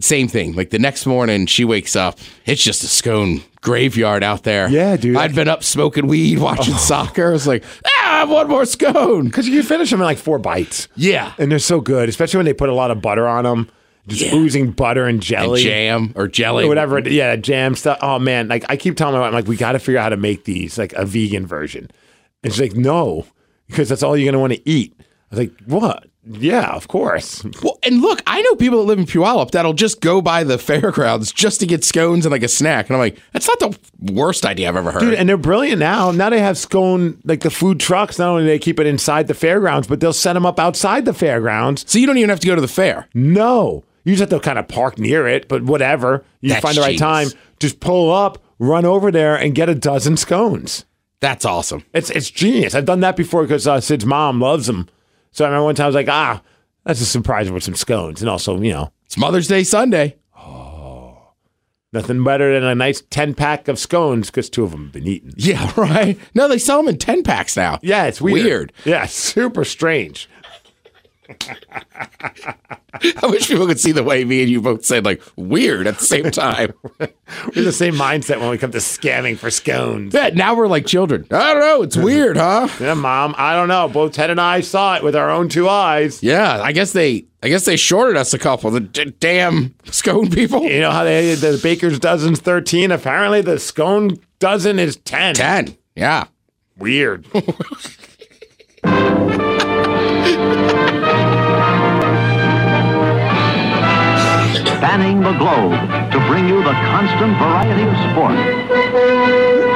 [0.00, 0.54] Same thing.
[0.54, 2.18] Like the next morning, she wakes up.
[2.46, 4.70] It's just a scone graveyard out there.
[4.70, 5.16] Yeah, dude.
[5.16, 7.28] I'd been up smoking weed, watching soccer.
[7.28, 9.24] I was like, ah, have one more scone.
[9.26, 10.88] Because you can finish them in like four bites.
[10.96, 11.32] Yeah.
[11.38, 13.68] And they're so good, especially when they put a lot of butter on them.
[14.06, 14.34] Just Yeah.
[14.34, 15.62] oozing butter and And jelly.
[15.62, 16.64] jam or jelly.
[16.64, 16.98] or whatever.
[17.00, 17.98] Yeah, jam stuff.
[18.00, 20.04] Oh man, like I keep telling my wife, I'm like, we got to figure out
[20.04, 21.90] how to make these like a vegan version.
[22.42, 23.26] And she's like, no,
[23.68, 24.94] because that's all you're gonna want to eat.
[24.98, 25.04] I
[25.36, 26.06] was like, what?
[26.24, 27.42] Yeah, of course.
[27.62, 30.58] Well, and look, I know people that live in Puyallup that'll just go by the
[30.70, 32.88] fairgrounds just to get scones and like a snack.
[32.88, 33.78] And I'm like, that's not the
[34.12, 35.00] worst idea I've ever heard.
[35.00, 36.10] Dude, and they're brilliant now.
[36.10, 38.18] Now they have scone like the food trucks.
[38.18, 41.04] Not only do they keep it inside the fairgrounds, but they'll set them up outside
[41.06, 41.84] the fairgrounds.
[41.88, 43.08] so you don't even have to go to the fair.
[43.14, 45.48] No, you just have to kind of park near it.
[45.48, 47.28] But whatever, you That's find the right time.
[47.58, 50.84] Just pull up, run over there, and get a dozen scones.
[51.20, 51.84] That's awesome.
[51.92, 52.74] It's it's genius.
[52.74, 54.88] I've done that before because uh, Sid's mom loves them.
[55.32, 56.42] So I remember one time I was like, ah,
[56.84, 60.16] that's a surprise with some scones, and also you know It's Mother's Day Sunday.
[60.36, 61.16] Oh.
[61.92, 65.06] Nothing better than a nice ten pack of scones because two of them have been
[65.06, 65.32] eaten.
[65.36, 66.18] Yeah, right.
[66.34, 67.78] No, they sell them in 10 packs now.
[67.82, 68.44] Yeah, it's weird.
[68.44, 68.72] Weird.
[68.84, 70.28] Yeah, super strange.
[73.22, 75.98] I wish people could see the way me and you both said like weird at
[75.98, 76.72] the same time.
[76.98, 80.12] We're the same mindset when we come to scamming for scones.
[80.12, 81.26] yeah, now we're like children.
[81.30, 81.82] I don't know.
[81.82, 82.68] It's weird, huh?
[82.80, 83.34] Yeah, mom.
[83.38, 83.88] I don't know.
[83.88, 86.22] Both Ted and I saw it with our own two eyes.
[86.22, 88.70] Yeah, I guess they I guess they shorted us a couple.
[88.70, 90.62] The d- damn scone people.
[90.64, 92.90] You know how they the baker's dozen's thirteen.
[92.90, 95.34] Apparently, the scone dozen is ten.
[95.34, 95.76] 10.
[95.94, 96.26] Yeah.
[96.76, 97.26] Weird.
[104.80, 105.76] spanning the globe
[106.10, 108.34] to bring you the constant variety of sport,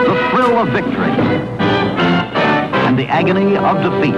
[0.08, 1.12] the thrill of victory,
[2.86, 4.14] and the agony of defeat.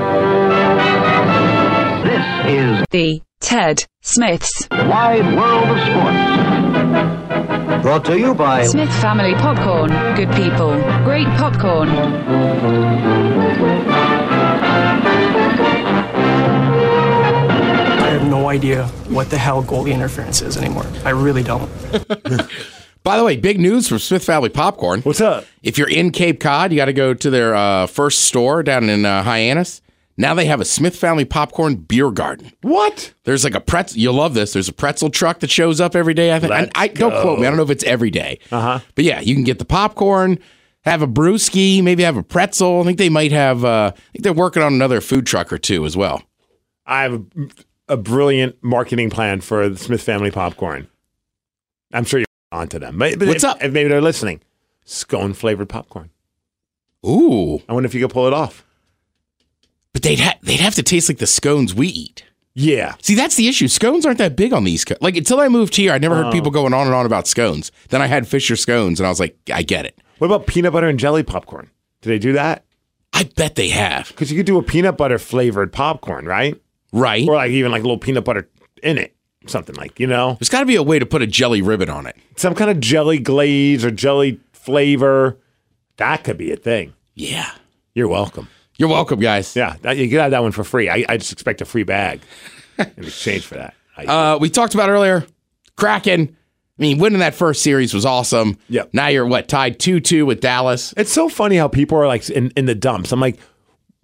[2.06, 7.82] This is The Ted Smiths Wide World of Sports.
[7.82, 9.90] Brought to you by Smith Family Popcorn.
[10.14, 11.88] Good people, great popcorn.
[18.56, 20.86] Idea what the hell goalie interference is anymore.
[21.04, 21.68] I really don't.
[23.02, 25.02] By the way, big news from Smith Family Popcorn.
[25.02, 25.44] What's up?
[25.62, 28.88] If you're in Cape Cod, you got to go to their uh, first store down
[28.88, 29.82] in uh, Hyannis.
[30.16, 32.50] Now they have a Smith Family Popcorn beer garden.
[32.62, 33.12] What?
[33.24, 34.00] There's like a pretzel.
[34.00, 34.54] You'll love this.
[34.54, 36.34] There's a pretzel truck that shows up every day.
[36.34, 36.48] I think.
[36.50, 37.20] Let's I, I don't go.
[37.20, 37.46] quote me.
[37.46, 38.38] I don't know if it's every day.
[38.50, 38.80] Uh Uh-huh.
[38.94, 40.38] But yeah, you can get the popcorn,
[40.80, 42.80] have a brewski, maybe have a pretzel.
[42.80, 43.66] I think they might have.
[43.66, 46.22] Uh, I think they're working on another food truck or two as well.
[46.86, 47.22] I have
[47.88, 50.88] a, brilliant marketing plan for the Smith Family Popcorn.
[51.92, 52.98] I'm sure you're onto them.
[52.98, 53.62] But, but What's if- up?
[53.62, 54.40] If maybe they're listening.
[54.84, 56.10] Scone flavored popcorn.
[57.06, 58.64] Ooh, I wonder if you could pull it off.
[59.92, 62.24] but they'd ha- they'd have to taste like the scones we eat.
[62.54, 62.94] Yeah.
[63.02, 63.68] See, that's the issue.
[63.68, 64.84] Scones aren't that big on these.
[64.84, 66.22] Co- like until I moved here, I never Oh.
[66.24, 67.70] heard people going on and on about scones.
[67.90, 69.98] Then I had Fisher scones, and I was like, I get it.
[70.18, 71.70] What about peanut butter and jelly popcorn?
[72.00, 72.64] Do they do that?
[73.12, 74.08] I bet they have.
[74.08, 76.60] Because you could do a peanut butter flavored popcorn, right?
[76.96, 77.28] Right.
[77.28, 78.48] Or like even like a little peanut butter
[78.82, 79.14] in it.
[79.46, 81.88] Something like, you know, There's got to be a way to put a jelly ribbon
[81.88, 82.16] on it.
[82.36, 85.38] some kind of jelly glaze or jelly flavor.
[85.98, 86.94] That could be a thing.
[87.14, 87.50] Yeah.
[87.94, 88.48] You're welcome.
[88.76, 89.54] You're welcome, guys.
[89.56, 90.88] Yeah, that, you could have that one for free.
[90.90, 92.20] I, I just expect a free bag
[92.78, 93.74] in exchange for that.
[93.98, 95.24] Uh, we talked about earlier,
[95.76, 96.36] Kraken.
[96.78, 98.58] I mean, winning that first series was awesome.
[98.68, 98.90] Yep.
[98.92, 100.92] Now you're what tied two two with Dallas.
[100.98, 103.10] it's so funny how people are like in, in the dumps.
[103.10, 103.38] I'm like,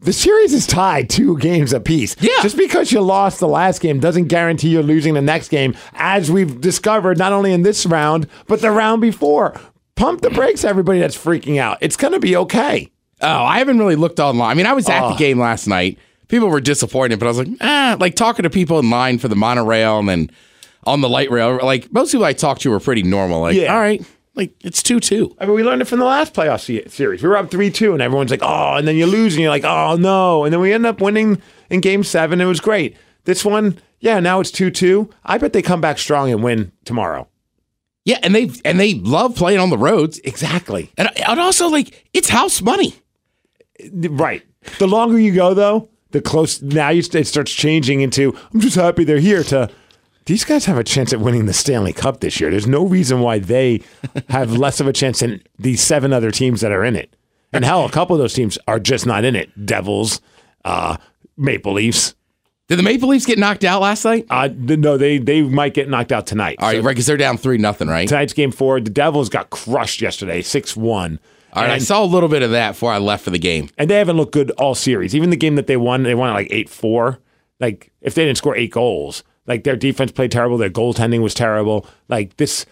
[0.02, 2.16] the series is tied two games apiece.
[2.20, 2.30] Yeah.
[2.42, 6.30] Just because you lost the last game doesn't guarantee you're losing the next game, as
[6.30, 9.54] we've discovered not only in this round, but the round before.
[9.94, 11.78] Pump the brakes, everybody that's freaking out.
[11.80, 12.90] It's going to be okay.
[13.20, 14.50] Oh, I haven't really looked online.
[14.50, 15.98] I mean, I was at the game last night.
[16.28, 19.28] People were disappointed, but I was like, ah, like talking to people in line for
[19.28, 20.30] the monorail and then
[20.84, 21.60] on the light rail.
[21.62, 23.42] Like most people I talked to were pretty normal.
[23.42, 23.72] Like, Yeah.
[23.72, 24.02] all right,
[24.34, 25.34] like it's two two.
[25.38, 27.22] I mean, we learned it from the last playoff se- series.
[27.22, 29.50] We were up 3 2, and everyone's like, oh, and then you lose, and you're
[29.50, 30.44] like, oh, no.
[30.44, 31.40] And then we end up winning
[31.70, 32.40] in game seven.
[32.40, 32.96] It was great.
[33.24, 35.10] This one, yeah, now it's 2 2.
[35.24, 37.28] I bet they come back strong and win tomorrow.
[38.04, 40.18] Yeah, and they and they love playing on the roads.
[40.24, 40.90] Exactly.
[40.98, 42.94] And, and also like it's house money.
[43.92, 44.42] Right.
[44.78, 48.76] The longer you go, though, the close, now you, it starts changing into, I'm just
[48.76, 49.68] happy they're here, to,
[50.26, 52.50] these guys have a chance at winning the Stanley Cup this year.
[52.50, 53.82] There's no reason why they
[54.28, 57.14] have less of a chance than these seven other teams that are in it.
[57.52, 59.66] And hell, a couple of those teams are just not in it.
[59.66, 60.20] Devils,
[60.64, 60.96] uh,
[61.36, 62.14] Maple Leafs.
[62.68, 64.24] Did the Maple Leafs get knocked out last night?
[64.30, 66.56] Uh, no, they they might get knocked out tonight.
[66.60, 68.08] All right, So right, because they're down three nothing, right?
[68.08, 68.80] tonight's game four.
[68.80, 71.18] The Devils got crushed yesterday, six one.
[71.52, 73.68] All right, I saw a little bit of that before I left for the game.
[73.76, 75.14] and they haven't looked good all series.
[75.14, 77.18] Even the game that they won, they won at like eight four.
[77.60, 80.58] Like if they didn't score eight goals, Like their defense played terrible.
[80.58, 81.86] Their goaltending was terrible.
[82.08, 82.64] Like this,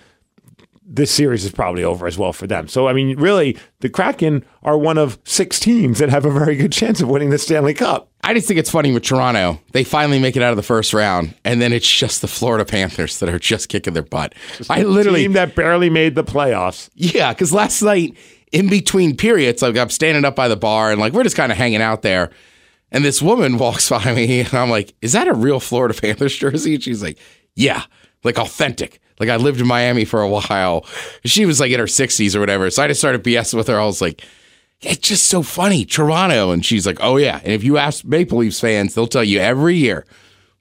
[0.85, 2.69] this series is probably over as well for them.
[2.69, 6.57] So I mean, really, the Kraken are one of six teams that have a very
[6.57, 8.09] good chance of winning the Stanley Cup.
[8.23, 9.61] I just think it's funny with Toronto.
[9.73, 12.65] They finally make it out of the first round, and then it's just the Florida
[12.65, 14.35] Panthers that are just kicking their butt.
[14.69, 16.91] I literally, team that barely made the playoffs.
[16.95, 18.17] yeah, because last night
[18.53, 21.51] in between periods, like I'm standing up by the bar and like we're just kind
[21.51, 22.31] of hanging out there,
[22.93, 26.37] and this woman walks by me, and I'm like, "Is that a real Florida Panthers
[26.37, 27.19] jersey?" And she's like,
[27.55, 27.85] "Yeah,
[28.25, 30.87] like authentic." Like I lived in Miami for a while.
[31.25, 32.71] She was like in her 60s or whatever.
[32.71, 33.79] So I just started BSing with her.
[33.79, 34.25] I was like,
[34.81, 35.85] it's just so funny.
[35.85, 36.51] Toronto.
[36.51, 37.41] And she's like, oh, yeah.
[37.45, 40.07] And if you ask Maple Leafs fans, they'll tell you every year,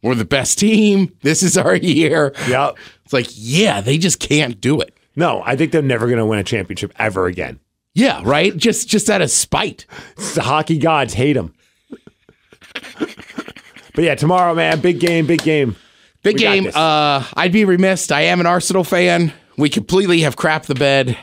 [0.01, 1.15] we're the best team.
[1.21, 2.33] This is our year.
[2.47, 2.77] Yep.
[3.05, 4.93] It's like, yeah, they just can't do it.
[5.15, 7.59] No, I think they're never going to win a championship ever again.
[7.93, 8.55] Yeah, right?
[8.55, 9.85] Just just out of spite.
[10.35, 11.53] The hockey gods hate them.
[13.95, 15.75] But yeah, tomorrow, man, big game, big game.
[16.23, 16.67] Big We game.
[16.73, 18.11] Uh, I'd be remiss.
[18.11, 19.33] I am an Arsenal fan.
[19.57, 21.17] We completely have crapped the bed.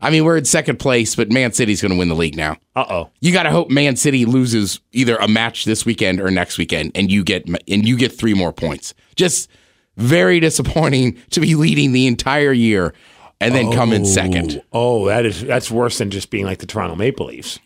[0.00, 2.56] I mean, we're in second place, but Man City's going to win the league now.
[2.74, 3.10] Uh oh.
[3.20, 6.92] You got to hope Man City loses either a match this weekend or next weekend,
[6.94, 8.94] and you get and you get three more points.
[9.14, 9.48] Just
[9.96, 12.94] very disappointing to be leading the entire year
[13.40, 14.62] and then come in second.
[14.72, 17.60] Oh, that is that's worse than just being like the Toronto Maple Leafs.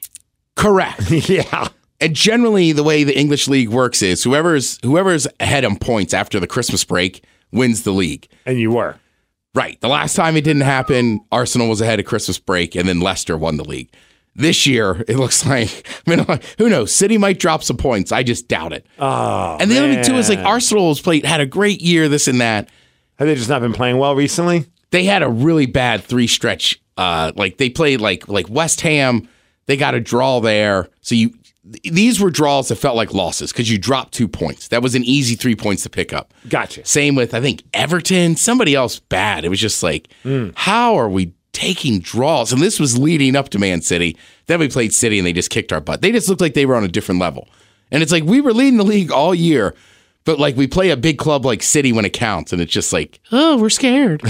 [0.56, 1.10] Correct.
[1.28, 1.68] yeah.
[2.00, 6.38] And generally, the way the English league works is whoever's whoever's ahead on points after
[6.38, 8.28] the Christmas break wins the league.
[8.44, 8.96] And you were.
[9.54, 9.80] Right.
[9.80, 13.38] The last time it didn't happen, Arsenal was ahead of Christmas break, and then Leicester
[13.38, 13.90] won the league.
[14.34, 16.26] This year, it looks like I mean,
[16.58, 16.92] who knows?
[16.92, 18.12] City might drop some points.
[18.12, 18.86] I just doubt it.
[18.98, 19.56] Oh.
[19.58, 22.40] and the other thing too is like Arsenal's played had a great year, this and
[22.40, 22.68] that.
[23.18, 24.66] Have they just not been playing well recently?
[24.90, 26.80] They had a really bad three stretch.
[26.98, 29.26] Uh, like they played like like West Ham.
[29.64, 31.34] They got a draw there, so you
[31.82, 34.68] these were draws that felt like losses because you dropped two points.
[34.68, 36.32] That was an easy three points to pick up.
[36.48, 36.84] Gotcha.
[36.84, 39.44] Same with I think Everton, somebody else bad.
[39.44, 40.08] It was just like,
[40.54, 42.52] how are we taking draws?
[42.52, 44.16] And this was leading up to Man City.
[44.46, 46.02] Then we played City and they just kicked our butt.
[46.02, 47.48] They just looked like they were on a different level.
[47.90, 49.74] And it's like we were leading the league all year,
[50.24, 52.92] but like we play a big club like City when it counts, and it's just
[52.92, 54.22] like, oh, we're scared.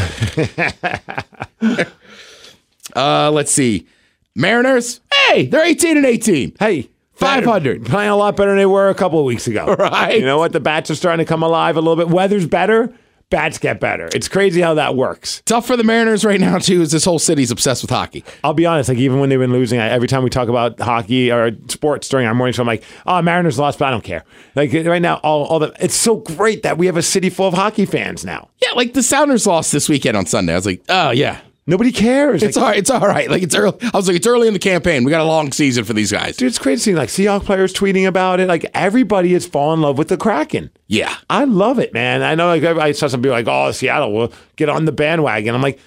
[2.95, 3.87] uh, let's see,
[4.35, 5.01] Mariners.
[5.13, 6.55] Hey, they're eighteen and eighteen.
[6.59, 7.83] Hey, 500.
[7.83, 9.75] better- Playing a lot better than they were a couple of weeks ago.
[9.79, 10.19] Right.
[10.19, 10.53] You know what?
[10.53, 12.09] The bats are starting to come alive a little bit.
[12.13, 12.93] Weather's better.
[13.29, 14.09] Bats get better.
[14.15, 15.43] It's crazy how that works.
[15.47, 16.81] Tough for the Mariners right now too.
[16.83, 18.23] Is this whole city's obsessed with hockey?
[18.45, 18.89] I'll be honest.
[18.89, 22.09] Like even when they've been losing, I, every time we talk about hockey or sports
[22.09, 24.25] during our morning show, I'm like, "Oh, Mariners lost," but I don't care.
[24.55, 27.49] Like right now, all all the it's so great that we have a city full
[27.49, 28.49] of hockey fans now.
[28.63, 30.53] Yeah, like the Sounders lost this weekend on Sunday.
[30.53, 32.43] I was like, oh yeah, Nobody cares.
[32.45, 32.79] it's Like, all right.
[32.79, 33.31] It's all right.
[33.31, 33.77] Like it's early.
[33.83, 35.03] I was like, it's early in the campaign.
[35.05, 36.37] We got a long season for these guys.
[36.37, 38.47] dude, it's crazy seeing like Seahawks players tweeting about it.
[38.49, 40.71] Like everybody has fallen in love with the Kraken.
[40.87, 42.23] Yeah, I love it, man.
[42.23, 45.55] I know like I saw some people like, "Oh, Seattle will get on the bandwagon."
[45.55, 45.81] I'm like,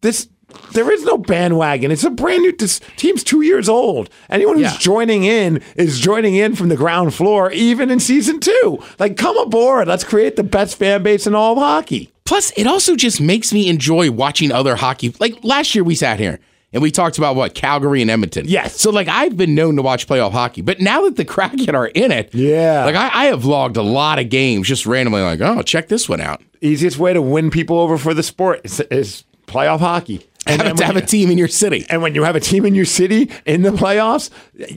[0.00, 0.28] this.
[0.72, 1.90] There is no bandwagon.
[1.90, 2.56] It's a brand new.
[2.56, 4.08] This team's two years old.
[4.30, 4.78] Anyone who's Yeah.
[4.78, 8.78] joining in is joining in from the ground floor, even in season two.
[8.98, 9.88] Like, come aboard.
[9.88, 12.14] Let's create the best fan base in all of hockey.
[12.28, 15.14] Plus, it also just makes me enjoy watching other hockey.
[15.18, 16.40] Like last year, we sat here
[16.74, 18.44] and we talked about what Calgary and Edmonton.
[18.46, 18.78] Yes.
[18.78, 21.86] So like I've been known to watch playoff hockey, but now that the Kraken are
[21.86, 22.84] in it, Yeah.
[22.84, 25.22] Like I, I have logged a lot of games just randomly.
[25.22, 26.42] Like, oh, check this one out.
[26.60, 30.26] Easiest way to win people over for the sport is, is playoff hockey.
[30.46, 31.86] Have, then to have when- a team in your city.
[31.88, 34.28] And when you have a team in your city in the playoffs,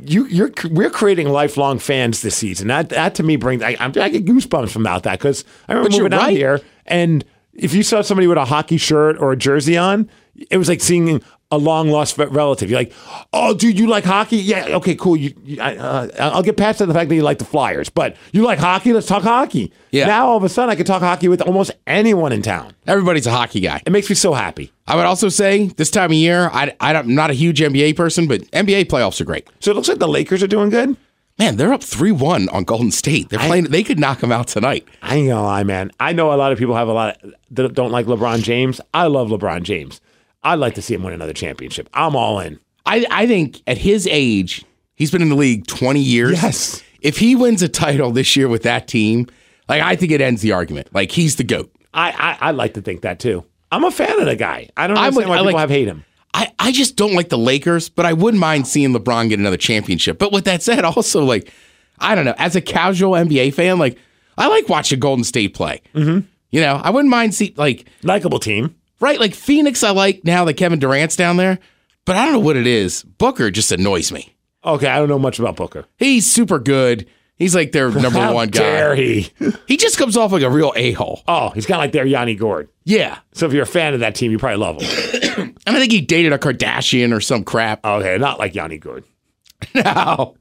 [0.09, 2.67] you you're we're creating lifelong fans this season.
[2.69, 5.89] That that to me brings I, I'm- get goosebumps from about that because I remember
[5.89, 9.37] But moving out here and if you saw somebody with a hockey shirt or a
[9.37, 10.09] jersey on,
[10.49, 12.69] it was like seeing a long lost relative.
[12.69, 12.93] You're like,
[13.33, 14.37] oh, dude, you like hockey?
[14.37, 15.17] Yeah, okay, cool.
[15.17, 18.15] You, you I, uh, I'll get past the fact that you like the Flyers, but
[18.31, 18.93] you like hockey?
[18.93, 19.73] Let's talk hockey.
[19.91, 20.07] Yeah.
[20.07, 22.73] Now all of a sudden, I can talk hockey with almost anyone in town.
[22.87, 23.81] Everybody's a hockey guy.
[23.85, 24.71] It makes me so happy.
[24.87, 27.97] I would also say this time of year, I, I I'm not a huge NBA
[27.97, 29.47] person, but NBA playoffs are great.
[29.59, 30.95] So it looks like the Lakers are doing good.
[31.39, 33.29] Man, they're up three one on Golden State.
[33.29, 33.65] They're playing.
[33.65, 34.87] They could knock them out tonight.
[35.01, 35.91] I ain't gonna lie, man.
[35.99, 38.79] I know a lot of people have a lot of, that don't like LeBron James.
[38.93, 40.01] I love LeBron James.
[40.43, 41.89] I'd like to see him win another championship.
[41.93, 42.59] I'm all in.
[42.85, 44.65] I, I think at his age,
[44.95, 46.41] he's been in the league 20 years.
[46.41, 46.83] Yes.
[47.01, 49.27] If he wins a title this year with that team,
[49.69, 50.93] like I think it ends the argument.
[50.93, 51.71] Like he's the goat.
[51.93, 53.43] I I, I like to think that too.
[53.71, 54.69] I'm a fan of the guy.
[54.77, 56.05] I don't I'm understand why I people like- have hate him.
[56.33, 59.57] I, I just don't like the Lakers, but I wouldn't mind seeing LeBron get another
[59.57, 60.17] championship.
[60.17, 61.51] But with that said, also like
[61.99, 63.97] I don't know, as a casual NBA fan, like
[64.37, 65.81] I like watching Golden State play.
[65.93, 66.25] Mm-hmm.
[66.51, 68.75] You know, I wouldn't mind see like Likable team.
[68.99, 69.83] right like Phoenix.
[69.83, 71.59] I like now that Kevin Durant's down there,
[72.05, 73.03] but I don't know what it is.
[73.03, 74.35] Booker just annoys me.
[74.63, 75.85] Okay, I don't know much about Booker.
[75.97, 77.07] He's super good.
[77.41, 78.59] He's like their number How one guy.
[78.59, 79.31] dare he?
[79.67, 81.21] He just comes off like a real a hole.
[81.27, 82.69] Oh, he's kind of like their Yanni Gourde.
[82.83, 85.55] Yeah, So if you're a fan of that team, you probably love him.
[85.65, 87.83] and I think he dated a Kardashian or some crap.
[87.85, 89.03] okay, not like Yanni Gourde.
[89.75, 90.35] No,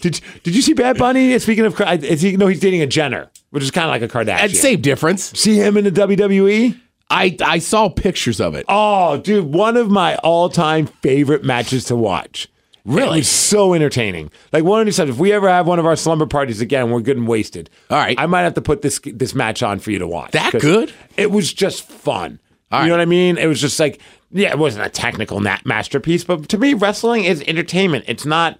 [0.00, 1.38] Did Did you see Bad Bunny?
[1.38, 2.36] Speaking of, is he?
[2.36, 4.40] No, he's dating a Jenner, which is kind of like a Kardashian.
[4.44, 5.24] and same difference.
[5.38, 6.78] See him in the WWE?
[7.10, 8.64] I I saw pictures of it.
[8.68, 12.48] Oh, dude, one of my all-time favorite matches to watch.
[12.84, 13.18] Really?
[13.18, 14.30] It was so entertaining.
[14.52, 16.90] Like one of these times, if we ever have one of our slumber parties again,
[16.90, 17.70] we're good and wasted.
[17.90, 18.18] All right.
[18.18, 20.32] I might have to put this this match on for you to watch.
[20.32, 20.92] That good?
[21.16, 22.40] It was just fun.
[22.72, 22.98] All you know right.
[22.98, 23.36] what I mean?
[23.36, 24.00] It was just like,
[24.30, 28.04] yeah, it wasn't a technical na- masterpiece, but to me, wrestling is entertainment.
[28.06, 28.58] It's not.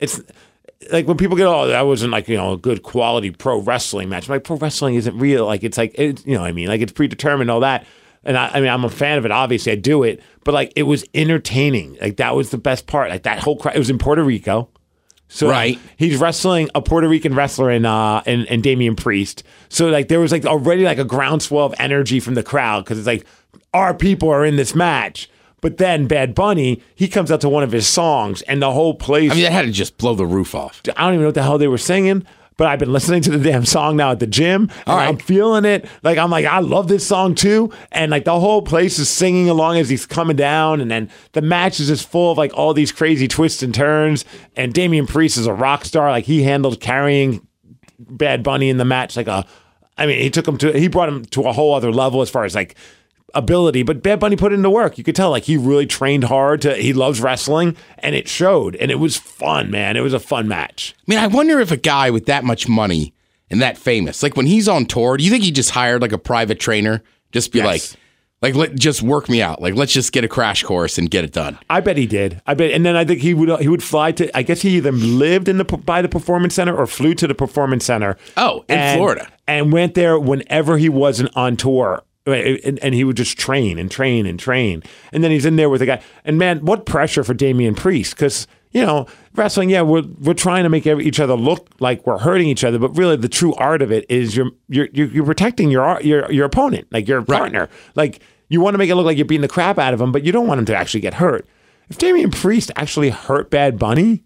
[0.00, 0.20] It's
[0.90, 4.08] like when people get, oh, that wasn't like you know a good quality pro wrestling
[4.08, 4.28] match.
[4.28, 5.46] I'm like pro wrestling isn't real.
[5.46, 7.86] Like it's like it's you know what I mean like it's predetermined all that.
[8.24, 9.30] And I, I mean I'm a fan of it.
[9.30, 11.96] Obviously I do it, but like it was entertaining.
[12.00, 13.10] Like that was the best part.
[13.10, 13.74] Like that whole crowd.
[13.74, 14.68] It was in Puerto Rico.
[15.28, 15.78] So Right.
[15.96, 19.42] he's wrestling a Puerto Rican wrestler in uh in, in Damian Priest.
[19.70, 22.98] So like there was like already like a groundswell of energy from the crowd because
[22.98, 23.24] it's like
[23.72, 25.28] our people are in this match.
[25.62, 28.94] But then Bad Bunny, he comes out to one of his songs and the whole
[28.94, 30.82] place I mean, that had to just blow the roof off.
[30.96, 33.30] I don't even know what the hell they were singing, but I've been listening to
[33.30, 34.70] the damn song now at the gym.
[34.86, 35.08] All right.
[35.08, 35.86] I'm feeling it.
[36.02, 37.72] Like I'm like, I love this song too.
[37.90, 40.80] And like the whole place is singing along as he's coming down.
[40.80, 44.24] And then the match is just full of like all these crazy twists and turns.
[44.56, 46.10] And Damian Priest is a rock star.
[46.10, 47.46] Like he handled carrying
[47.98, 49.46] Bad Bunny in the match like a
[49.96, 52.30] I mean, he took him to he brought him to a whole other level as
[52.30, 52.76] far as like
[53.34, 54.98] ability, but Bad Bunny put into work.
[54.98, 58.76] You could tell like he really trained hard to he loves wrestling and it showed
[58.76, 59.96] and it was fun, man.
[59.96, 60.94] It was a fun match.
[61.00, 63.12] I mean, I wonder if a guy with that much money
[63.50, 66.12] and that famous, like when he's on tour, do you think he just hired like
[66.12, 67.02] a private trainer?
[67.32, 67.66] Just be Yes.
[67.66, 67.98] like,
[68.42, 69.62] like let just work me out.
[69.62, 71.58] Like let's just get a crash course and get it done.
[71.70, 72.42] I bet he did.
[72.46, 74.36] I bet, and then I think he would he would fly to.
[74.36, 77.34] I guess he either lived in the by the performance center or flew to the
[77.36, 78.16] performance center.
[78.36, 79.28] Oh, in and- Florida.
[79.46, 82.02] and went there whenever he wasn't on tour.
[82.24, 85.68] And, and he would just train and train and train, and then he's in there
[85.68, 86.02] with a guy.
[86.24, 88.14] And man, what pressure for Damian Priest?
[88.14, 89.70] Because you know, wrestling.
[89.70, 92.96] Yeah, we're we're trying to make each other look like we're hurting each other, but
[92.96, 96.88] really the true art of it is you're you're you're, protecting your your your opponent,
[96.90, 97.68] like your partner.
[97.94, 100.10] Like you want to make it look like you're beating the crap out of him,
[100.10, 101.46] but you don't want him to actually get hurt.
[101.90, 104.24] If Damian Priest actually hurt Bad Bunny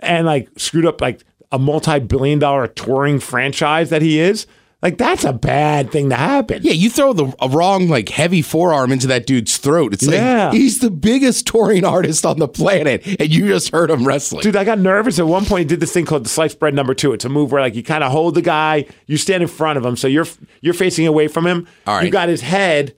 [0.00, 4.46] and like screwed up like a multi-billion dollar touring franchise that he is,
[4.80, 6.60] like that's a bad thing to happen.
[6.62, 9.92] Yeah, you throw the wrong like heavy forearm into that dude's throat.
[9.92, 10.46] It's Yeah.
[10.50, 14.42] like he's the biggest touring artist on the planet, and you just heard him wrestling.
[14.42, 15.60] Dude, I got nervous at one point.
[15.62, 17.12] He did this thing called the sliced bread number two.
[17.12, 19.78] It's a move where like you kind of hold the guy, you stand in front
[19.78, 20.26] of him, so you're
[20.60, 21.66] you're facing away from him.
[21.86, 22.04] All right.
[22.04, 22.94] You got his head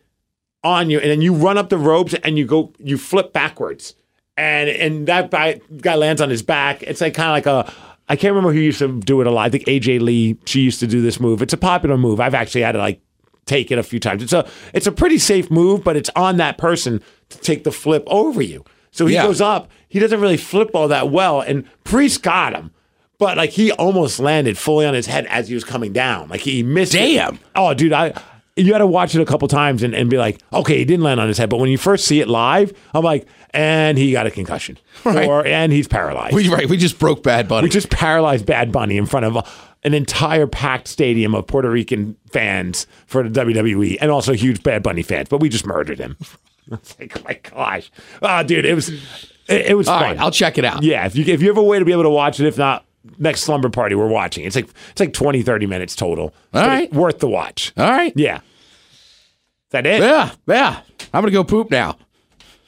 [0.62, 3.94] on you, and then you run up the ropes and you go, you flip backwards,
[4.36, 6.82] and and that guy, guy lands on his back.
[6.82, 7.72] It's like kind of like a.
[8.10, 9.46] I can't remember who used to do it a lot.
[9.46, 10.36] I think AJ Lee.
[10.44, 11.40] She used to do this move.
[11.40, 12.20] It's a popular move.
[12.20, 13.00] I've actually had to like
[13.46, 14.22] take it a few times.
[14.22, 17.72] It's a it's a pretty safe move, but it's on that person to take the
[17.72, 18.64] flip over you.
[18.90, 19.22] So he Yeah.
[19.26, 19.70] goes up.
[19.88, 22.72] He doesn't really flip all that well, and Priest got him.
[23.18, 26.28] But like he almost landed fully on his head as he was coming down.
[26.28, 26.94] Like he missed.
[26.94, 26.98] it.
[26.98, 27.38] Damn.
[27.54, 28.14] Oh, dude, I
[28.60, 31.02] you got to watch it a couple times and, and be like, okay, he didn't
[31.04, 31.50] land on his head.
[31.50, 35.28] But when you first see it live, I'm like, and he got a concussion, Right.
[35.28, 36.34] or and he's paralyzed.
[36.34, 37.64] we, right, we just broke Bad Bunny.
[37.64, 42.16] We just paralyzed Bad Bunny in front of an entire packed stadium of Puerto Rican
[42.30, 45.28] fans for the WWE and also huge Bad Bunny fans.
[45.28, 46.16] But we just murdered him.
[46.72, 47.90] It's like, oh my gosh,
[48.22, 49.00] oh, dude, it was it,
[49.48, 50.10] it was All fun.
[50.10, 50.84] right, I'll check it out.
[50.84, 52.56] yeah, if you if you have a way to be able to watch it, if
[52.56, 52.84] not.
[53.18, 54.44] Next slumber party, we're watching.
[54.44, 56.32] It's like it's like 20, 30 minutes total.
[56.54, 56.92] All right.
[56.92, 57.72] worth the watch.
[57.76, 58.12] All right.
[58.14, 58.40] Yeah.
[59.70, 60.00] Is that it?
[60.02, 60.80] Yeah, yeah.
[61.14, 61.96] I'm gonna go poop now.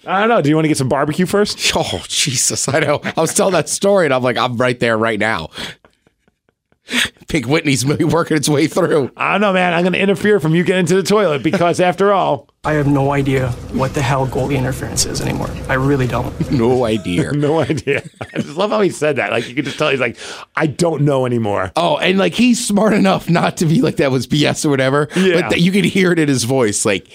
[0.07, 0.41] I don't know.
[0.41, 1.73] Do you want to get some barbecue first?
[1.77, 3.01] Oh Jesus, I know.
[3.05, 5.51] I was telling that story, and I'm like, I'm right there right now.
[7.27, 9.11] Pink Whitney's maybe working its way through.
[9.17, 9.73] I don't know, man.
[9.73, 12.87] I'm going to interfere from you getting to the toilet because, after all, I have
[12.87, 15.51] no idea what the hell goalie interference is anymore.
[15.69, 16.33] I really don't.
[16.53, 17.33] No idea.
[17.33, 18.05] no idea.
[18.21, 19.33] I just love how he said that.
[19.33, 20.17] Like you could just tell he's like,
[20.55, 21.73] I don't know anymore.
[21.75, 25.09] Oh, and like he's smart enough not to be like that was BS or whatever.
[25.17, 25.41] Yeah.
[25.41, 26.85] But that you could hear it in his voice.
[26.85, 27.09] Like,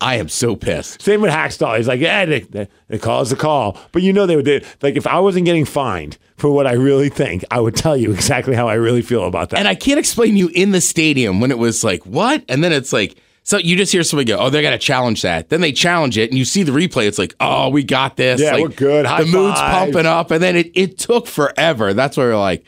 [0.00, 1.02] I am so pissed.
[1.02, 1.78] Same with Hakstol.
[1.78, 3.76] He's like, yeah, the, the, the call is the call.
[3.90, 6.74] But you know, they would they, like if I wasn't getting fined for what I
[6.74, 9.58] really think, I would tell you exactly how I really feel about that.
[9.58, 12.44] And I can't explain you in the stadium when it was like, what?
[12.48, 13.16] And then it's like,
[13.46, 15.50] so you just hear somebody go, oh, they got to challenge that.
[15.50, 17.06] Then they challenge it, and you see the replay.
[17.06, 18.40] It's like, oh, we got this.
[18.40, 19.06] Yeah, like, we're good.
[19.06, 21.94] High the mood's pumping up, and then it, it took forever.
[21.94, 22.64] That's where we're like,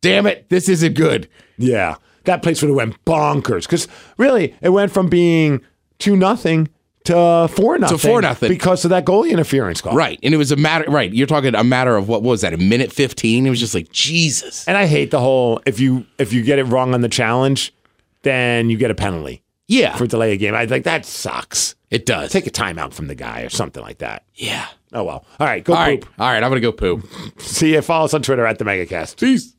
[0.00, 1.28] damn it, this isn't good.
[1.58, 3.86] yeah, that place would have went bonkers because
[4.16, 5.60] really, it went from being
[5.98, 6.70] two nothing
[7.04, 7.98] to four nothing.
[7.98, 8.48] To four nothing.
[8.48, 9.94] because of that goalie interference call.
[9.94, 10.18] Right.
[10.22, 11.12] And it was a matter, right.
[11.12, 13.46] You're talking a matter of what was that, a minute 15?
[13.46, 14.66] It was just like, Jesus.
[14.66, 17.74] And I hate the whole if you if you get it wrong on the challenge,
[18.22, 19.96] then you get a penalty Yeah.
[19.96, 20.54] for delay a game.
[20.54, 21.76] I like that sucks.
[21.90, 22.32] it does.
[22.32, 24.24] Take a timeout from the guy or something like that.
[24.34, 24.66] yeah.
[24.92, 25.24] Oh well.
[25.38, 26.00] All right, go All right.
[26.00, 26.10] poop.
[26.18, 26.42] All right.
[26.42, 27.06] I'm to go poop.
[27.38, 27.82] See you.
[27.82, 29.20] Follow us on Twitter at the Megacast.
[29.20, 29.54] Peace.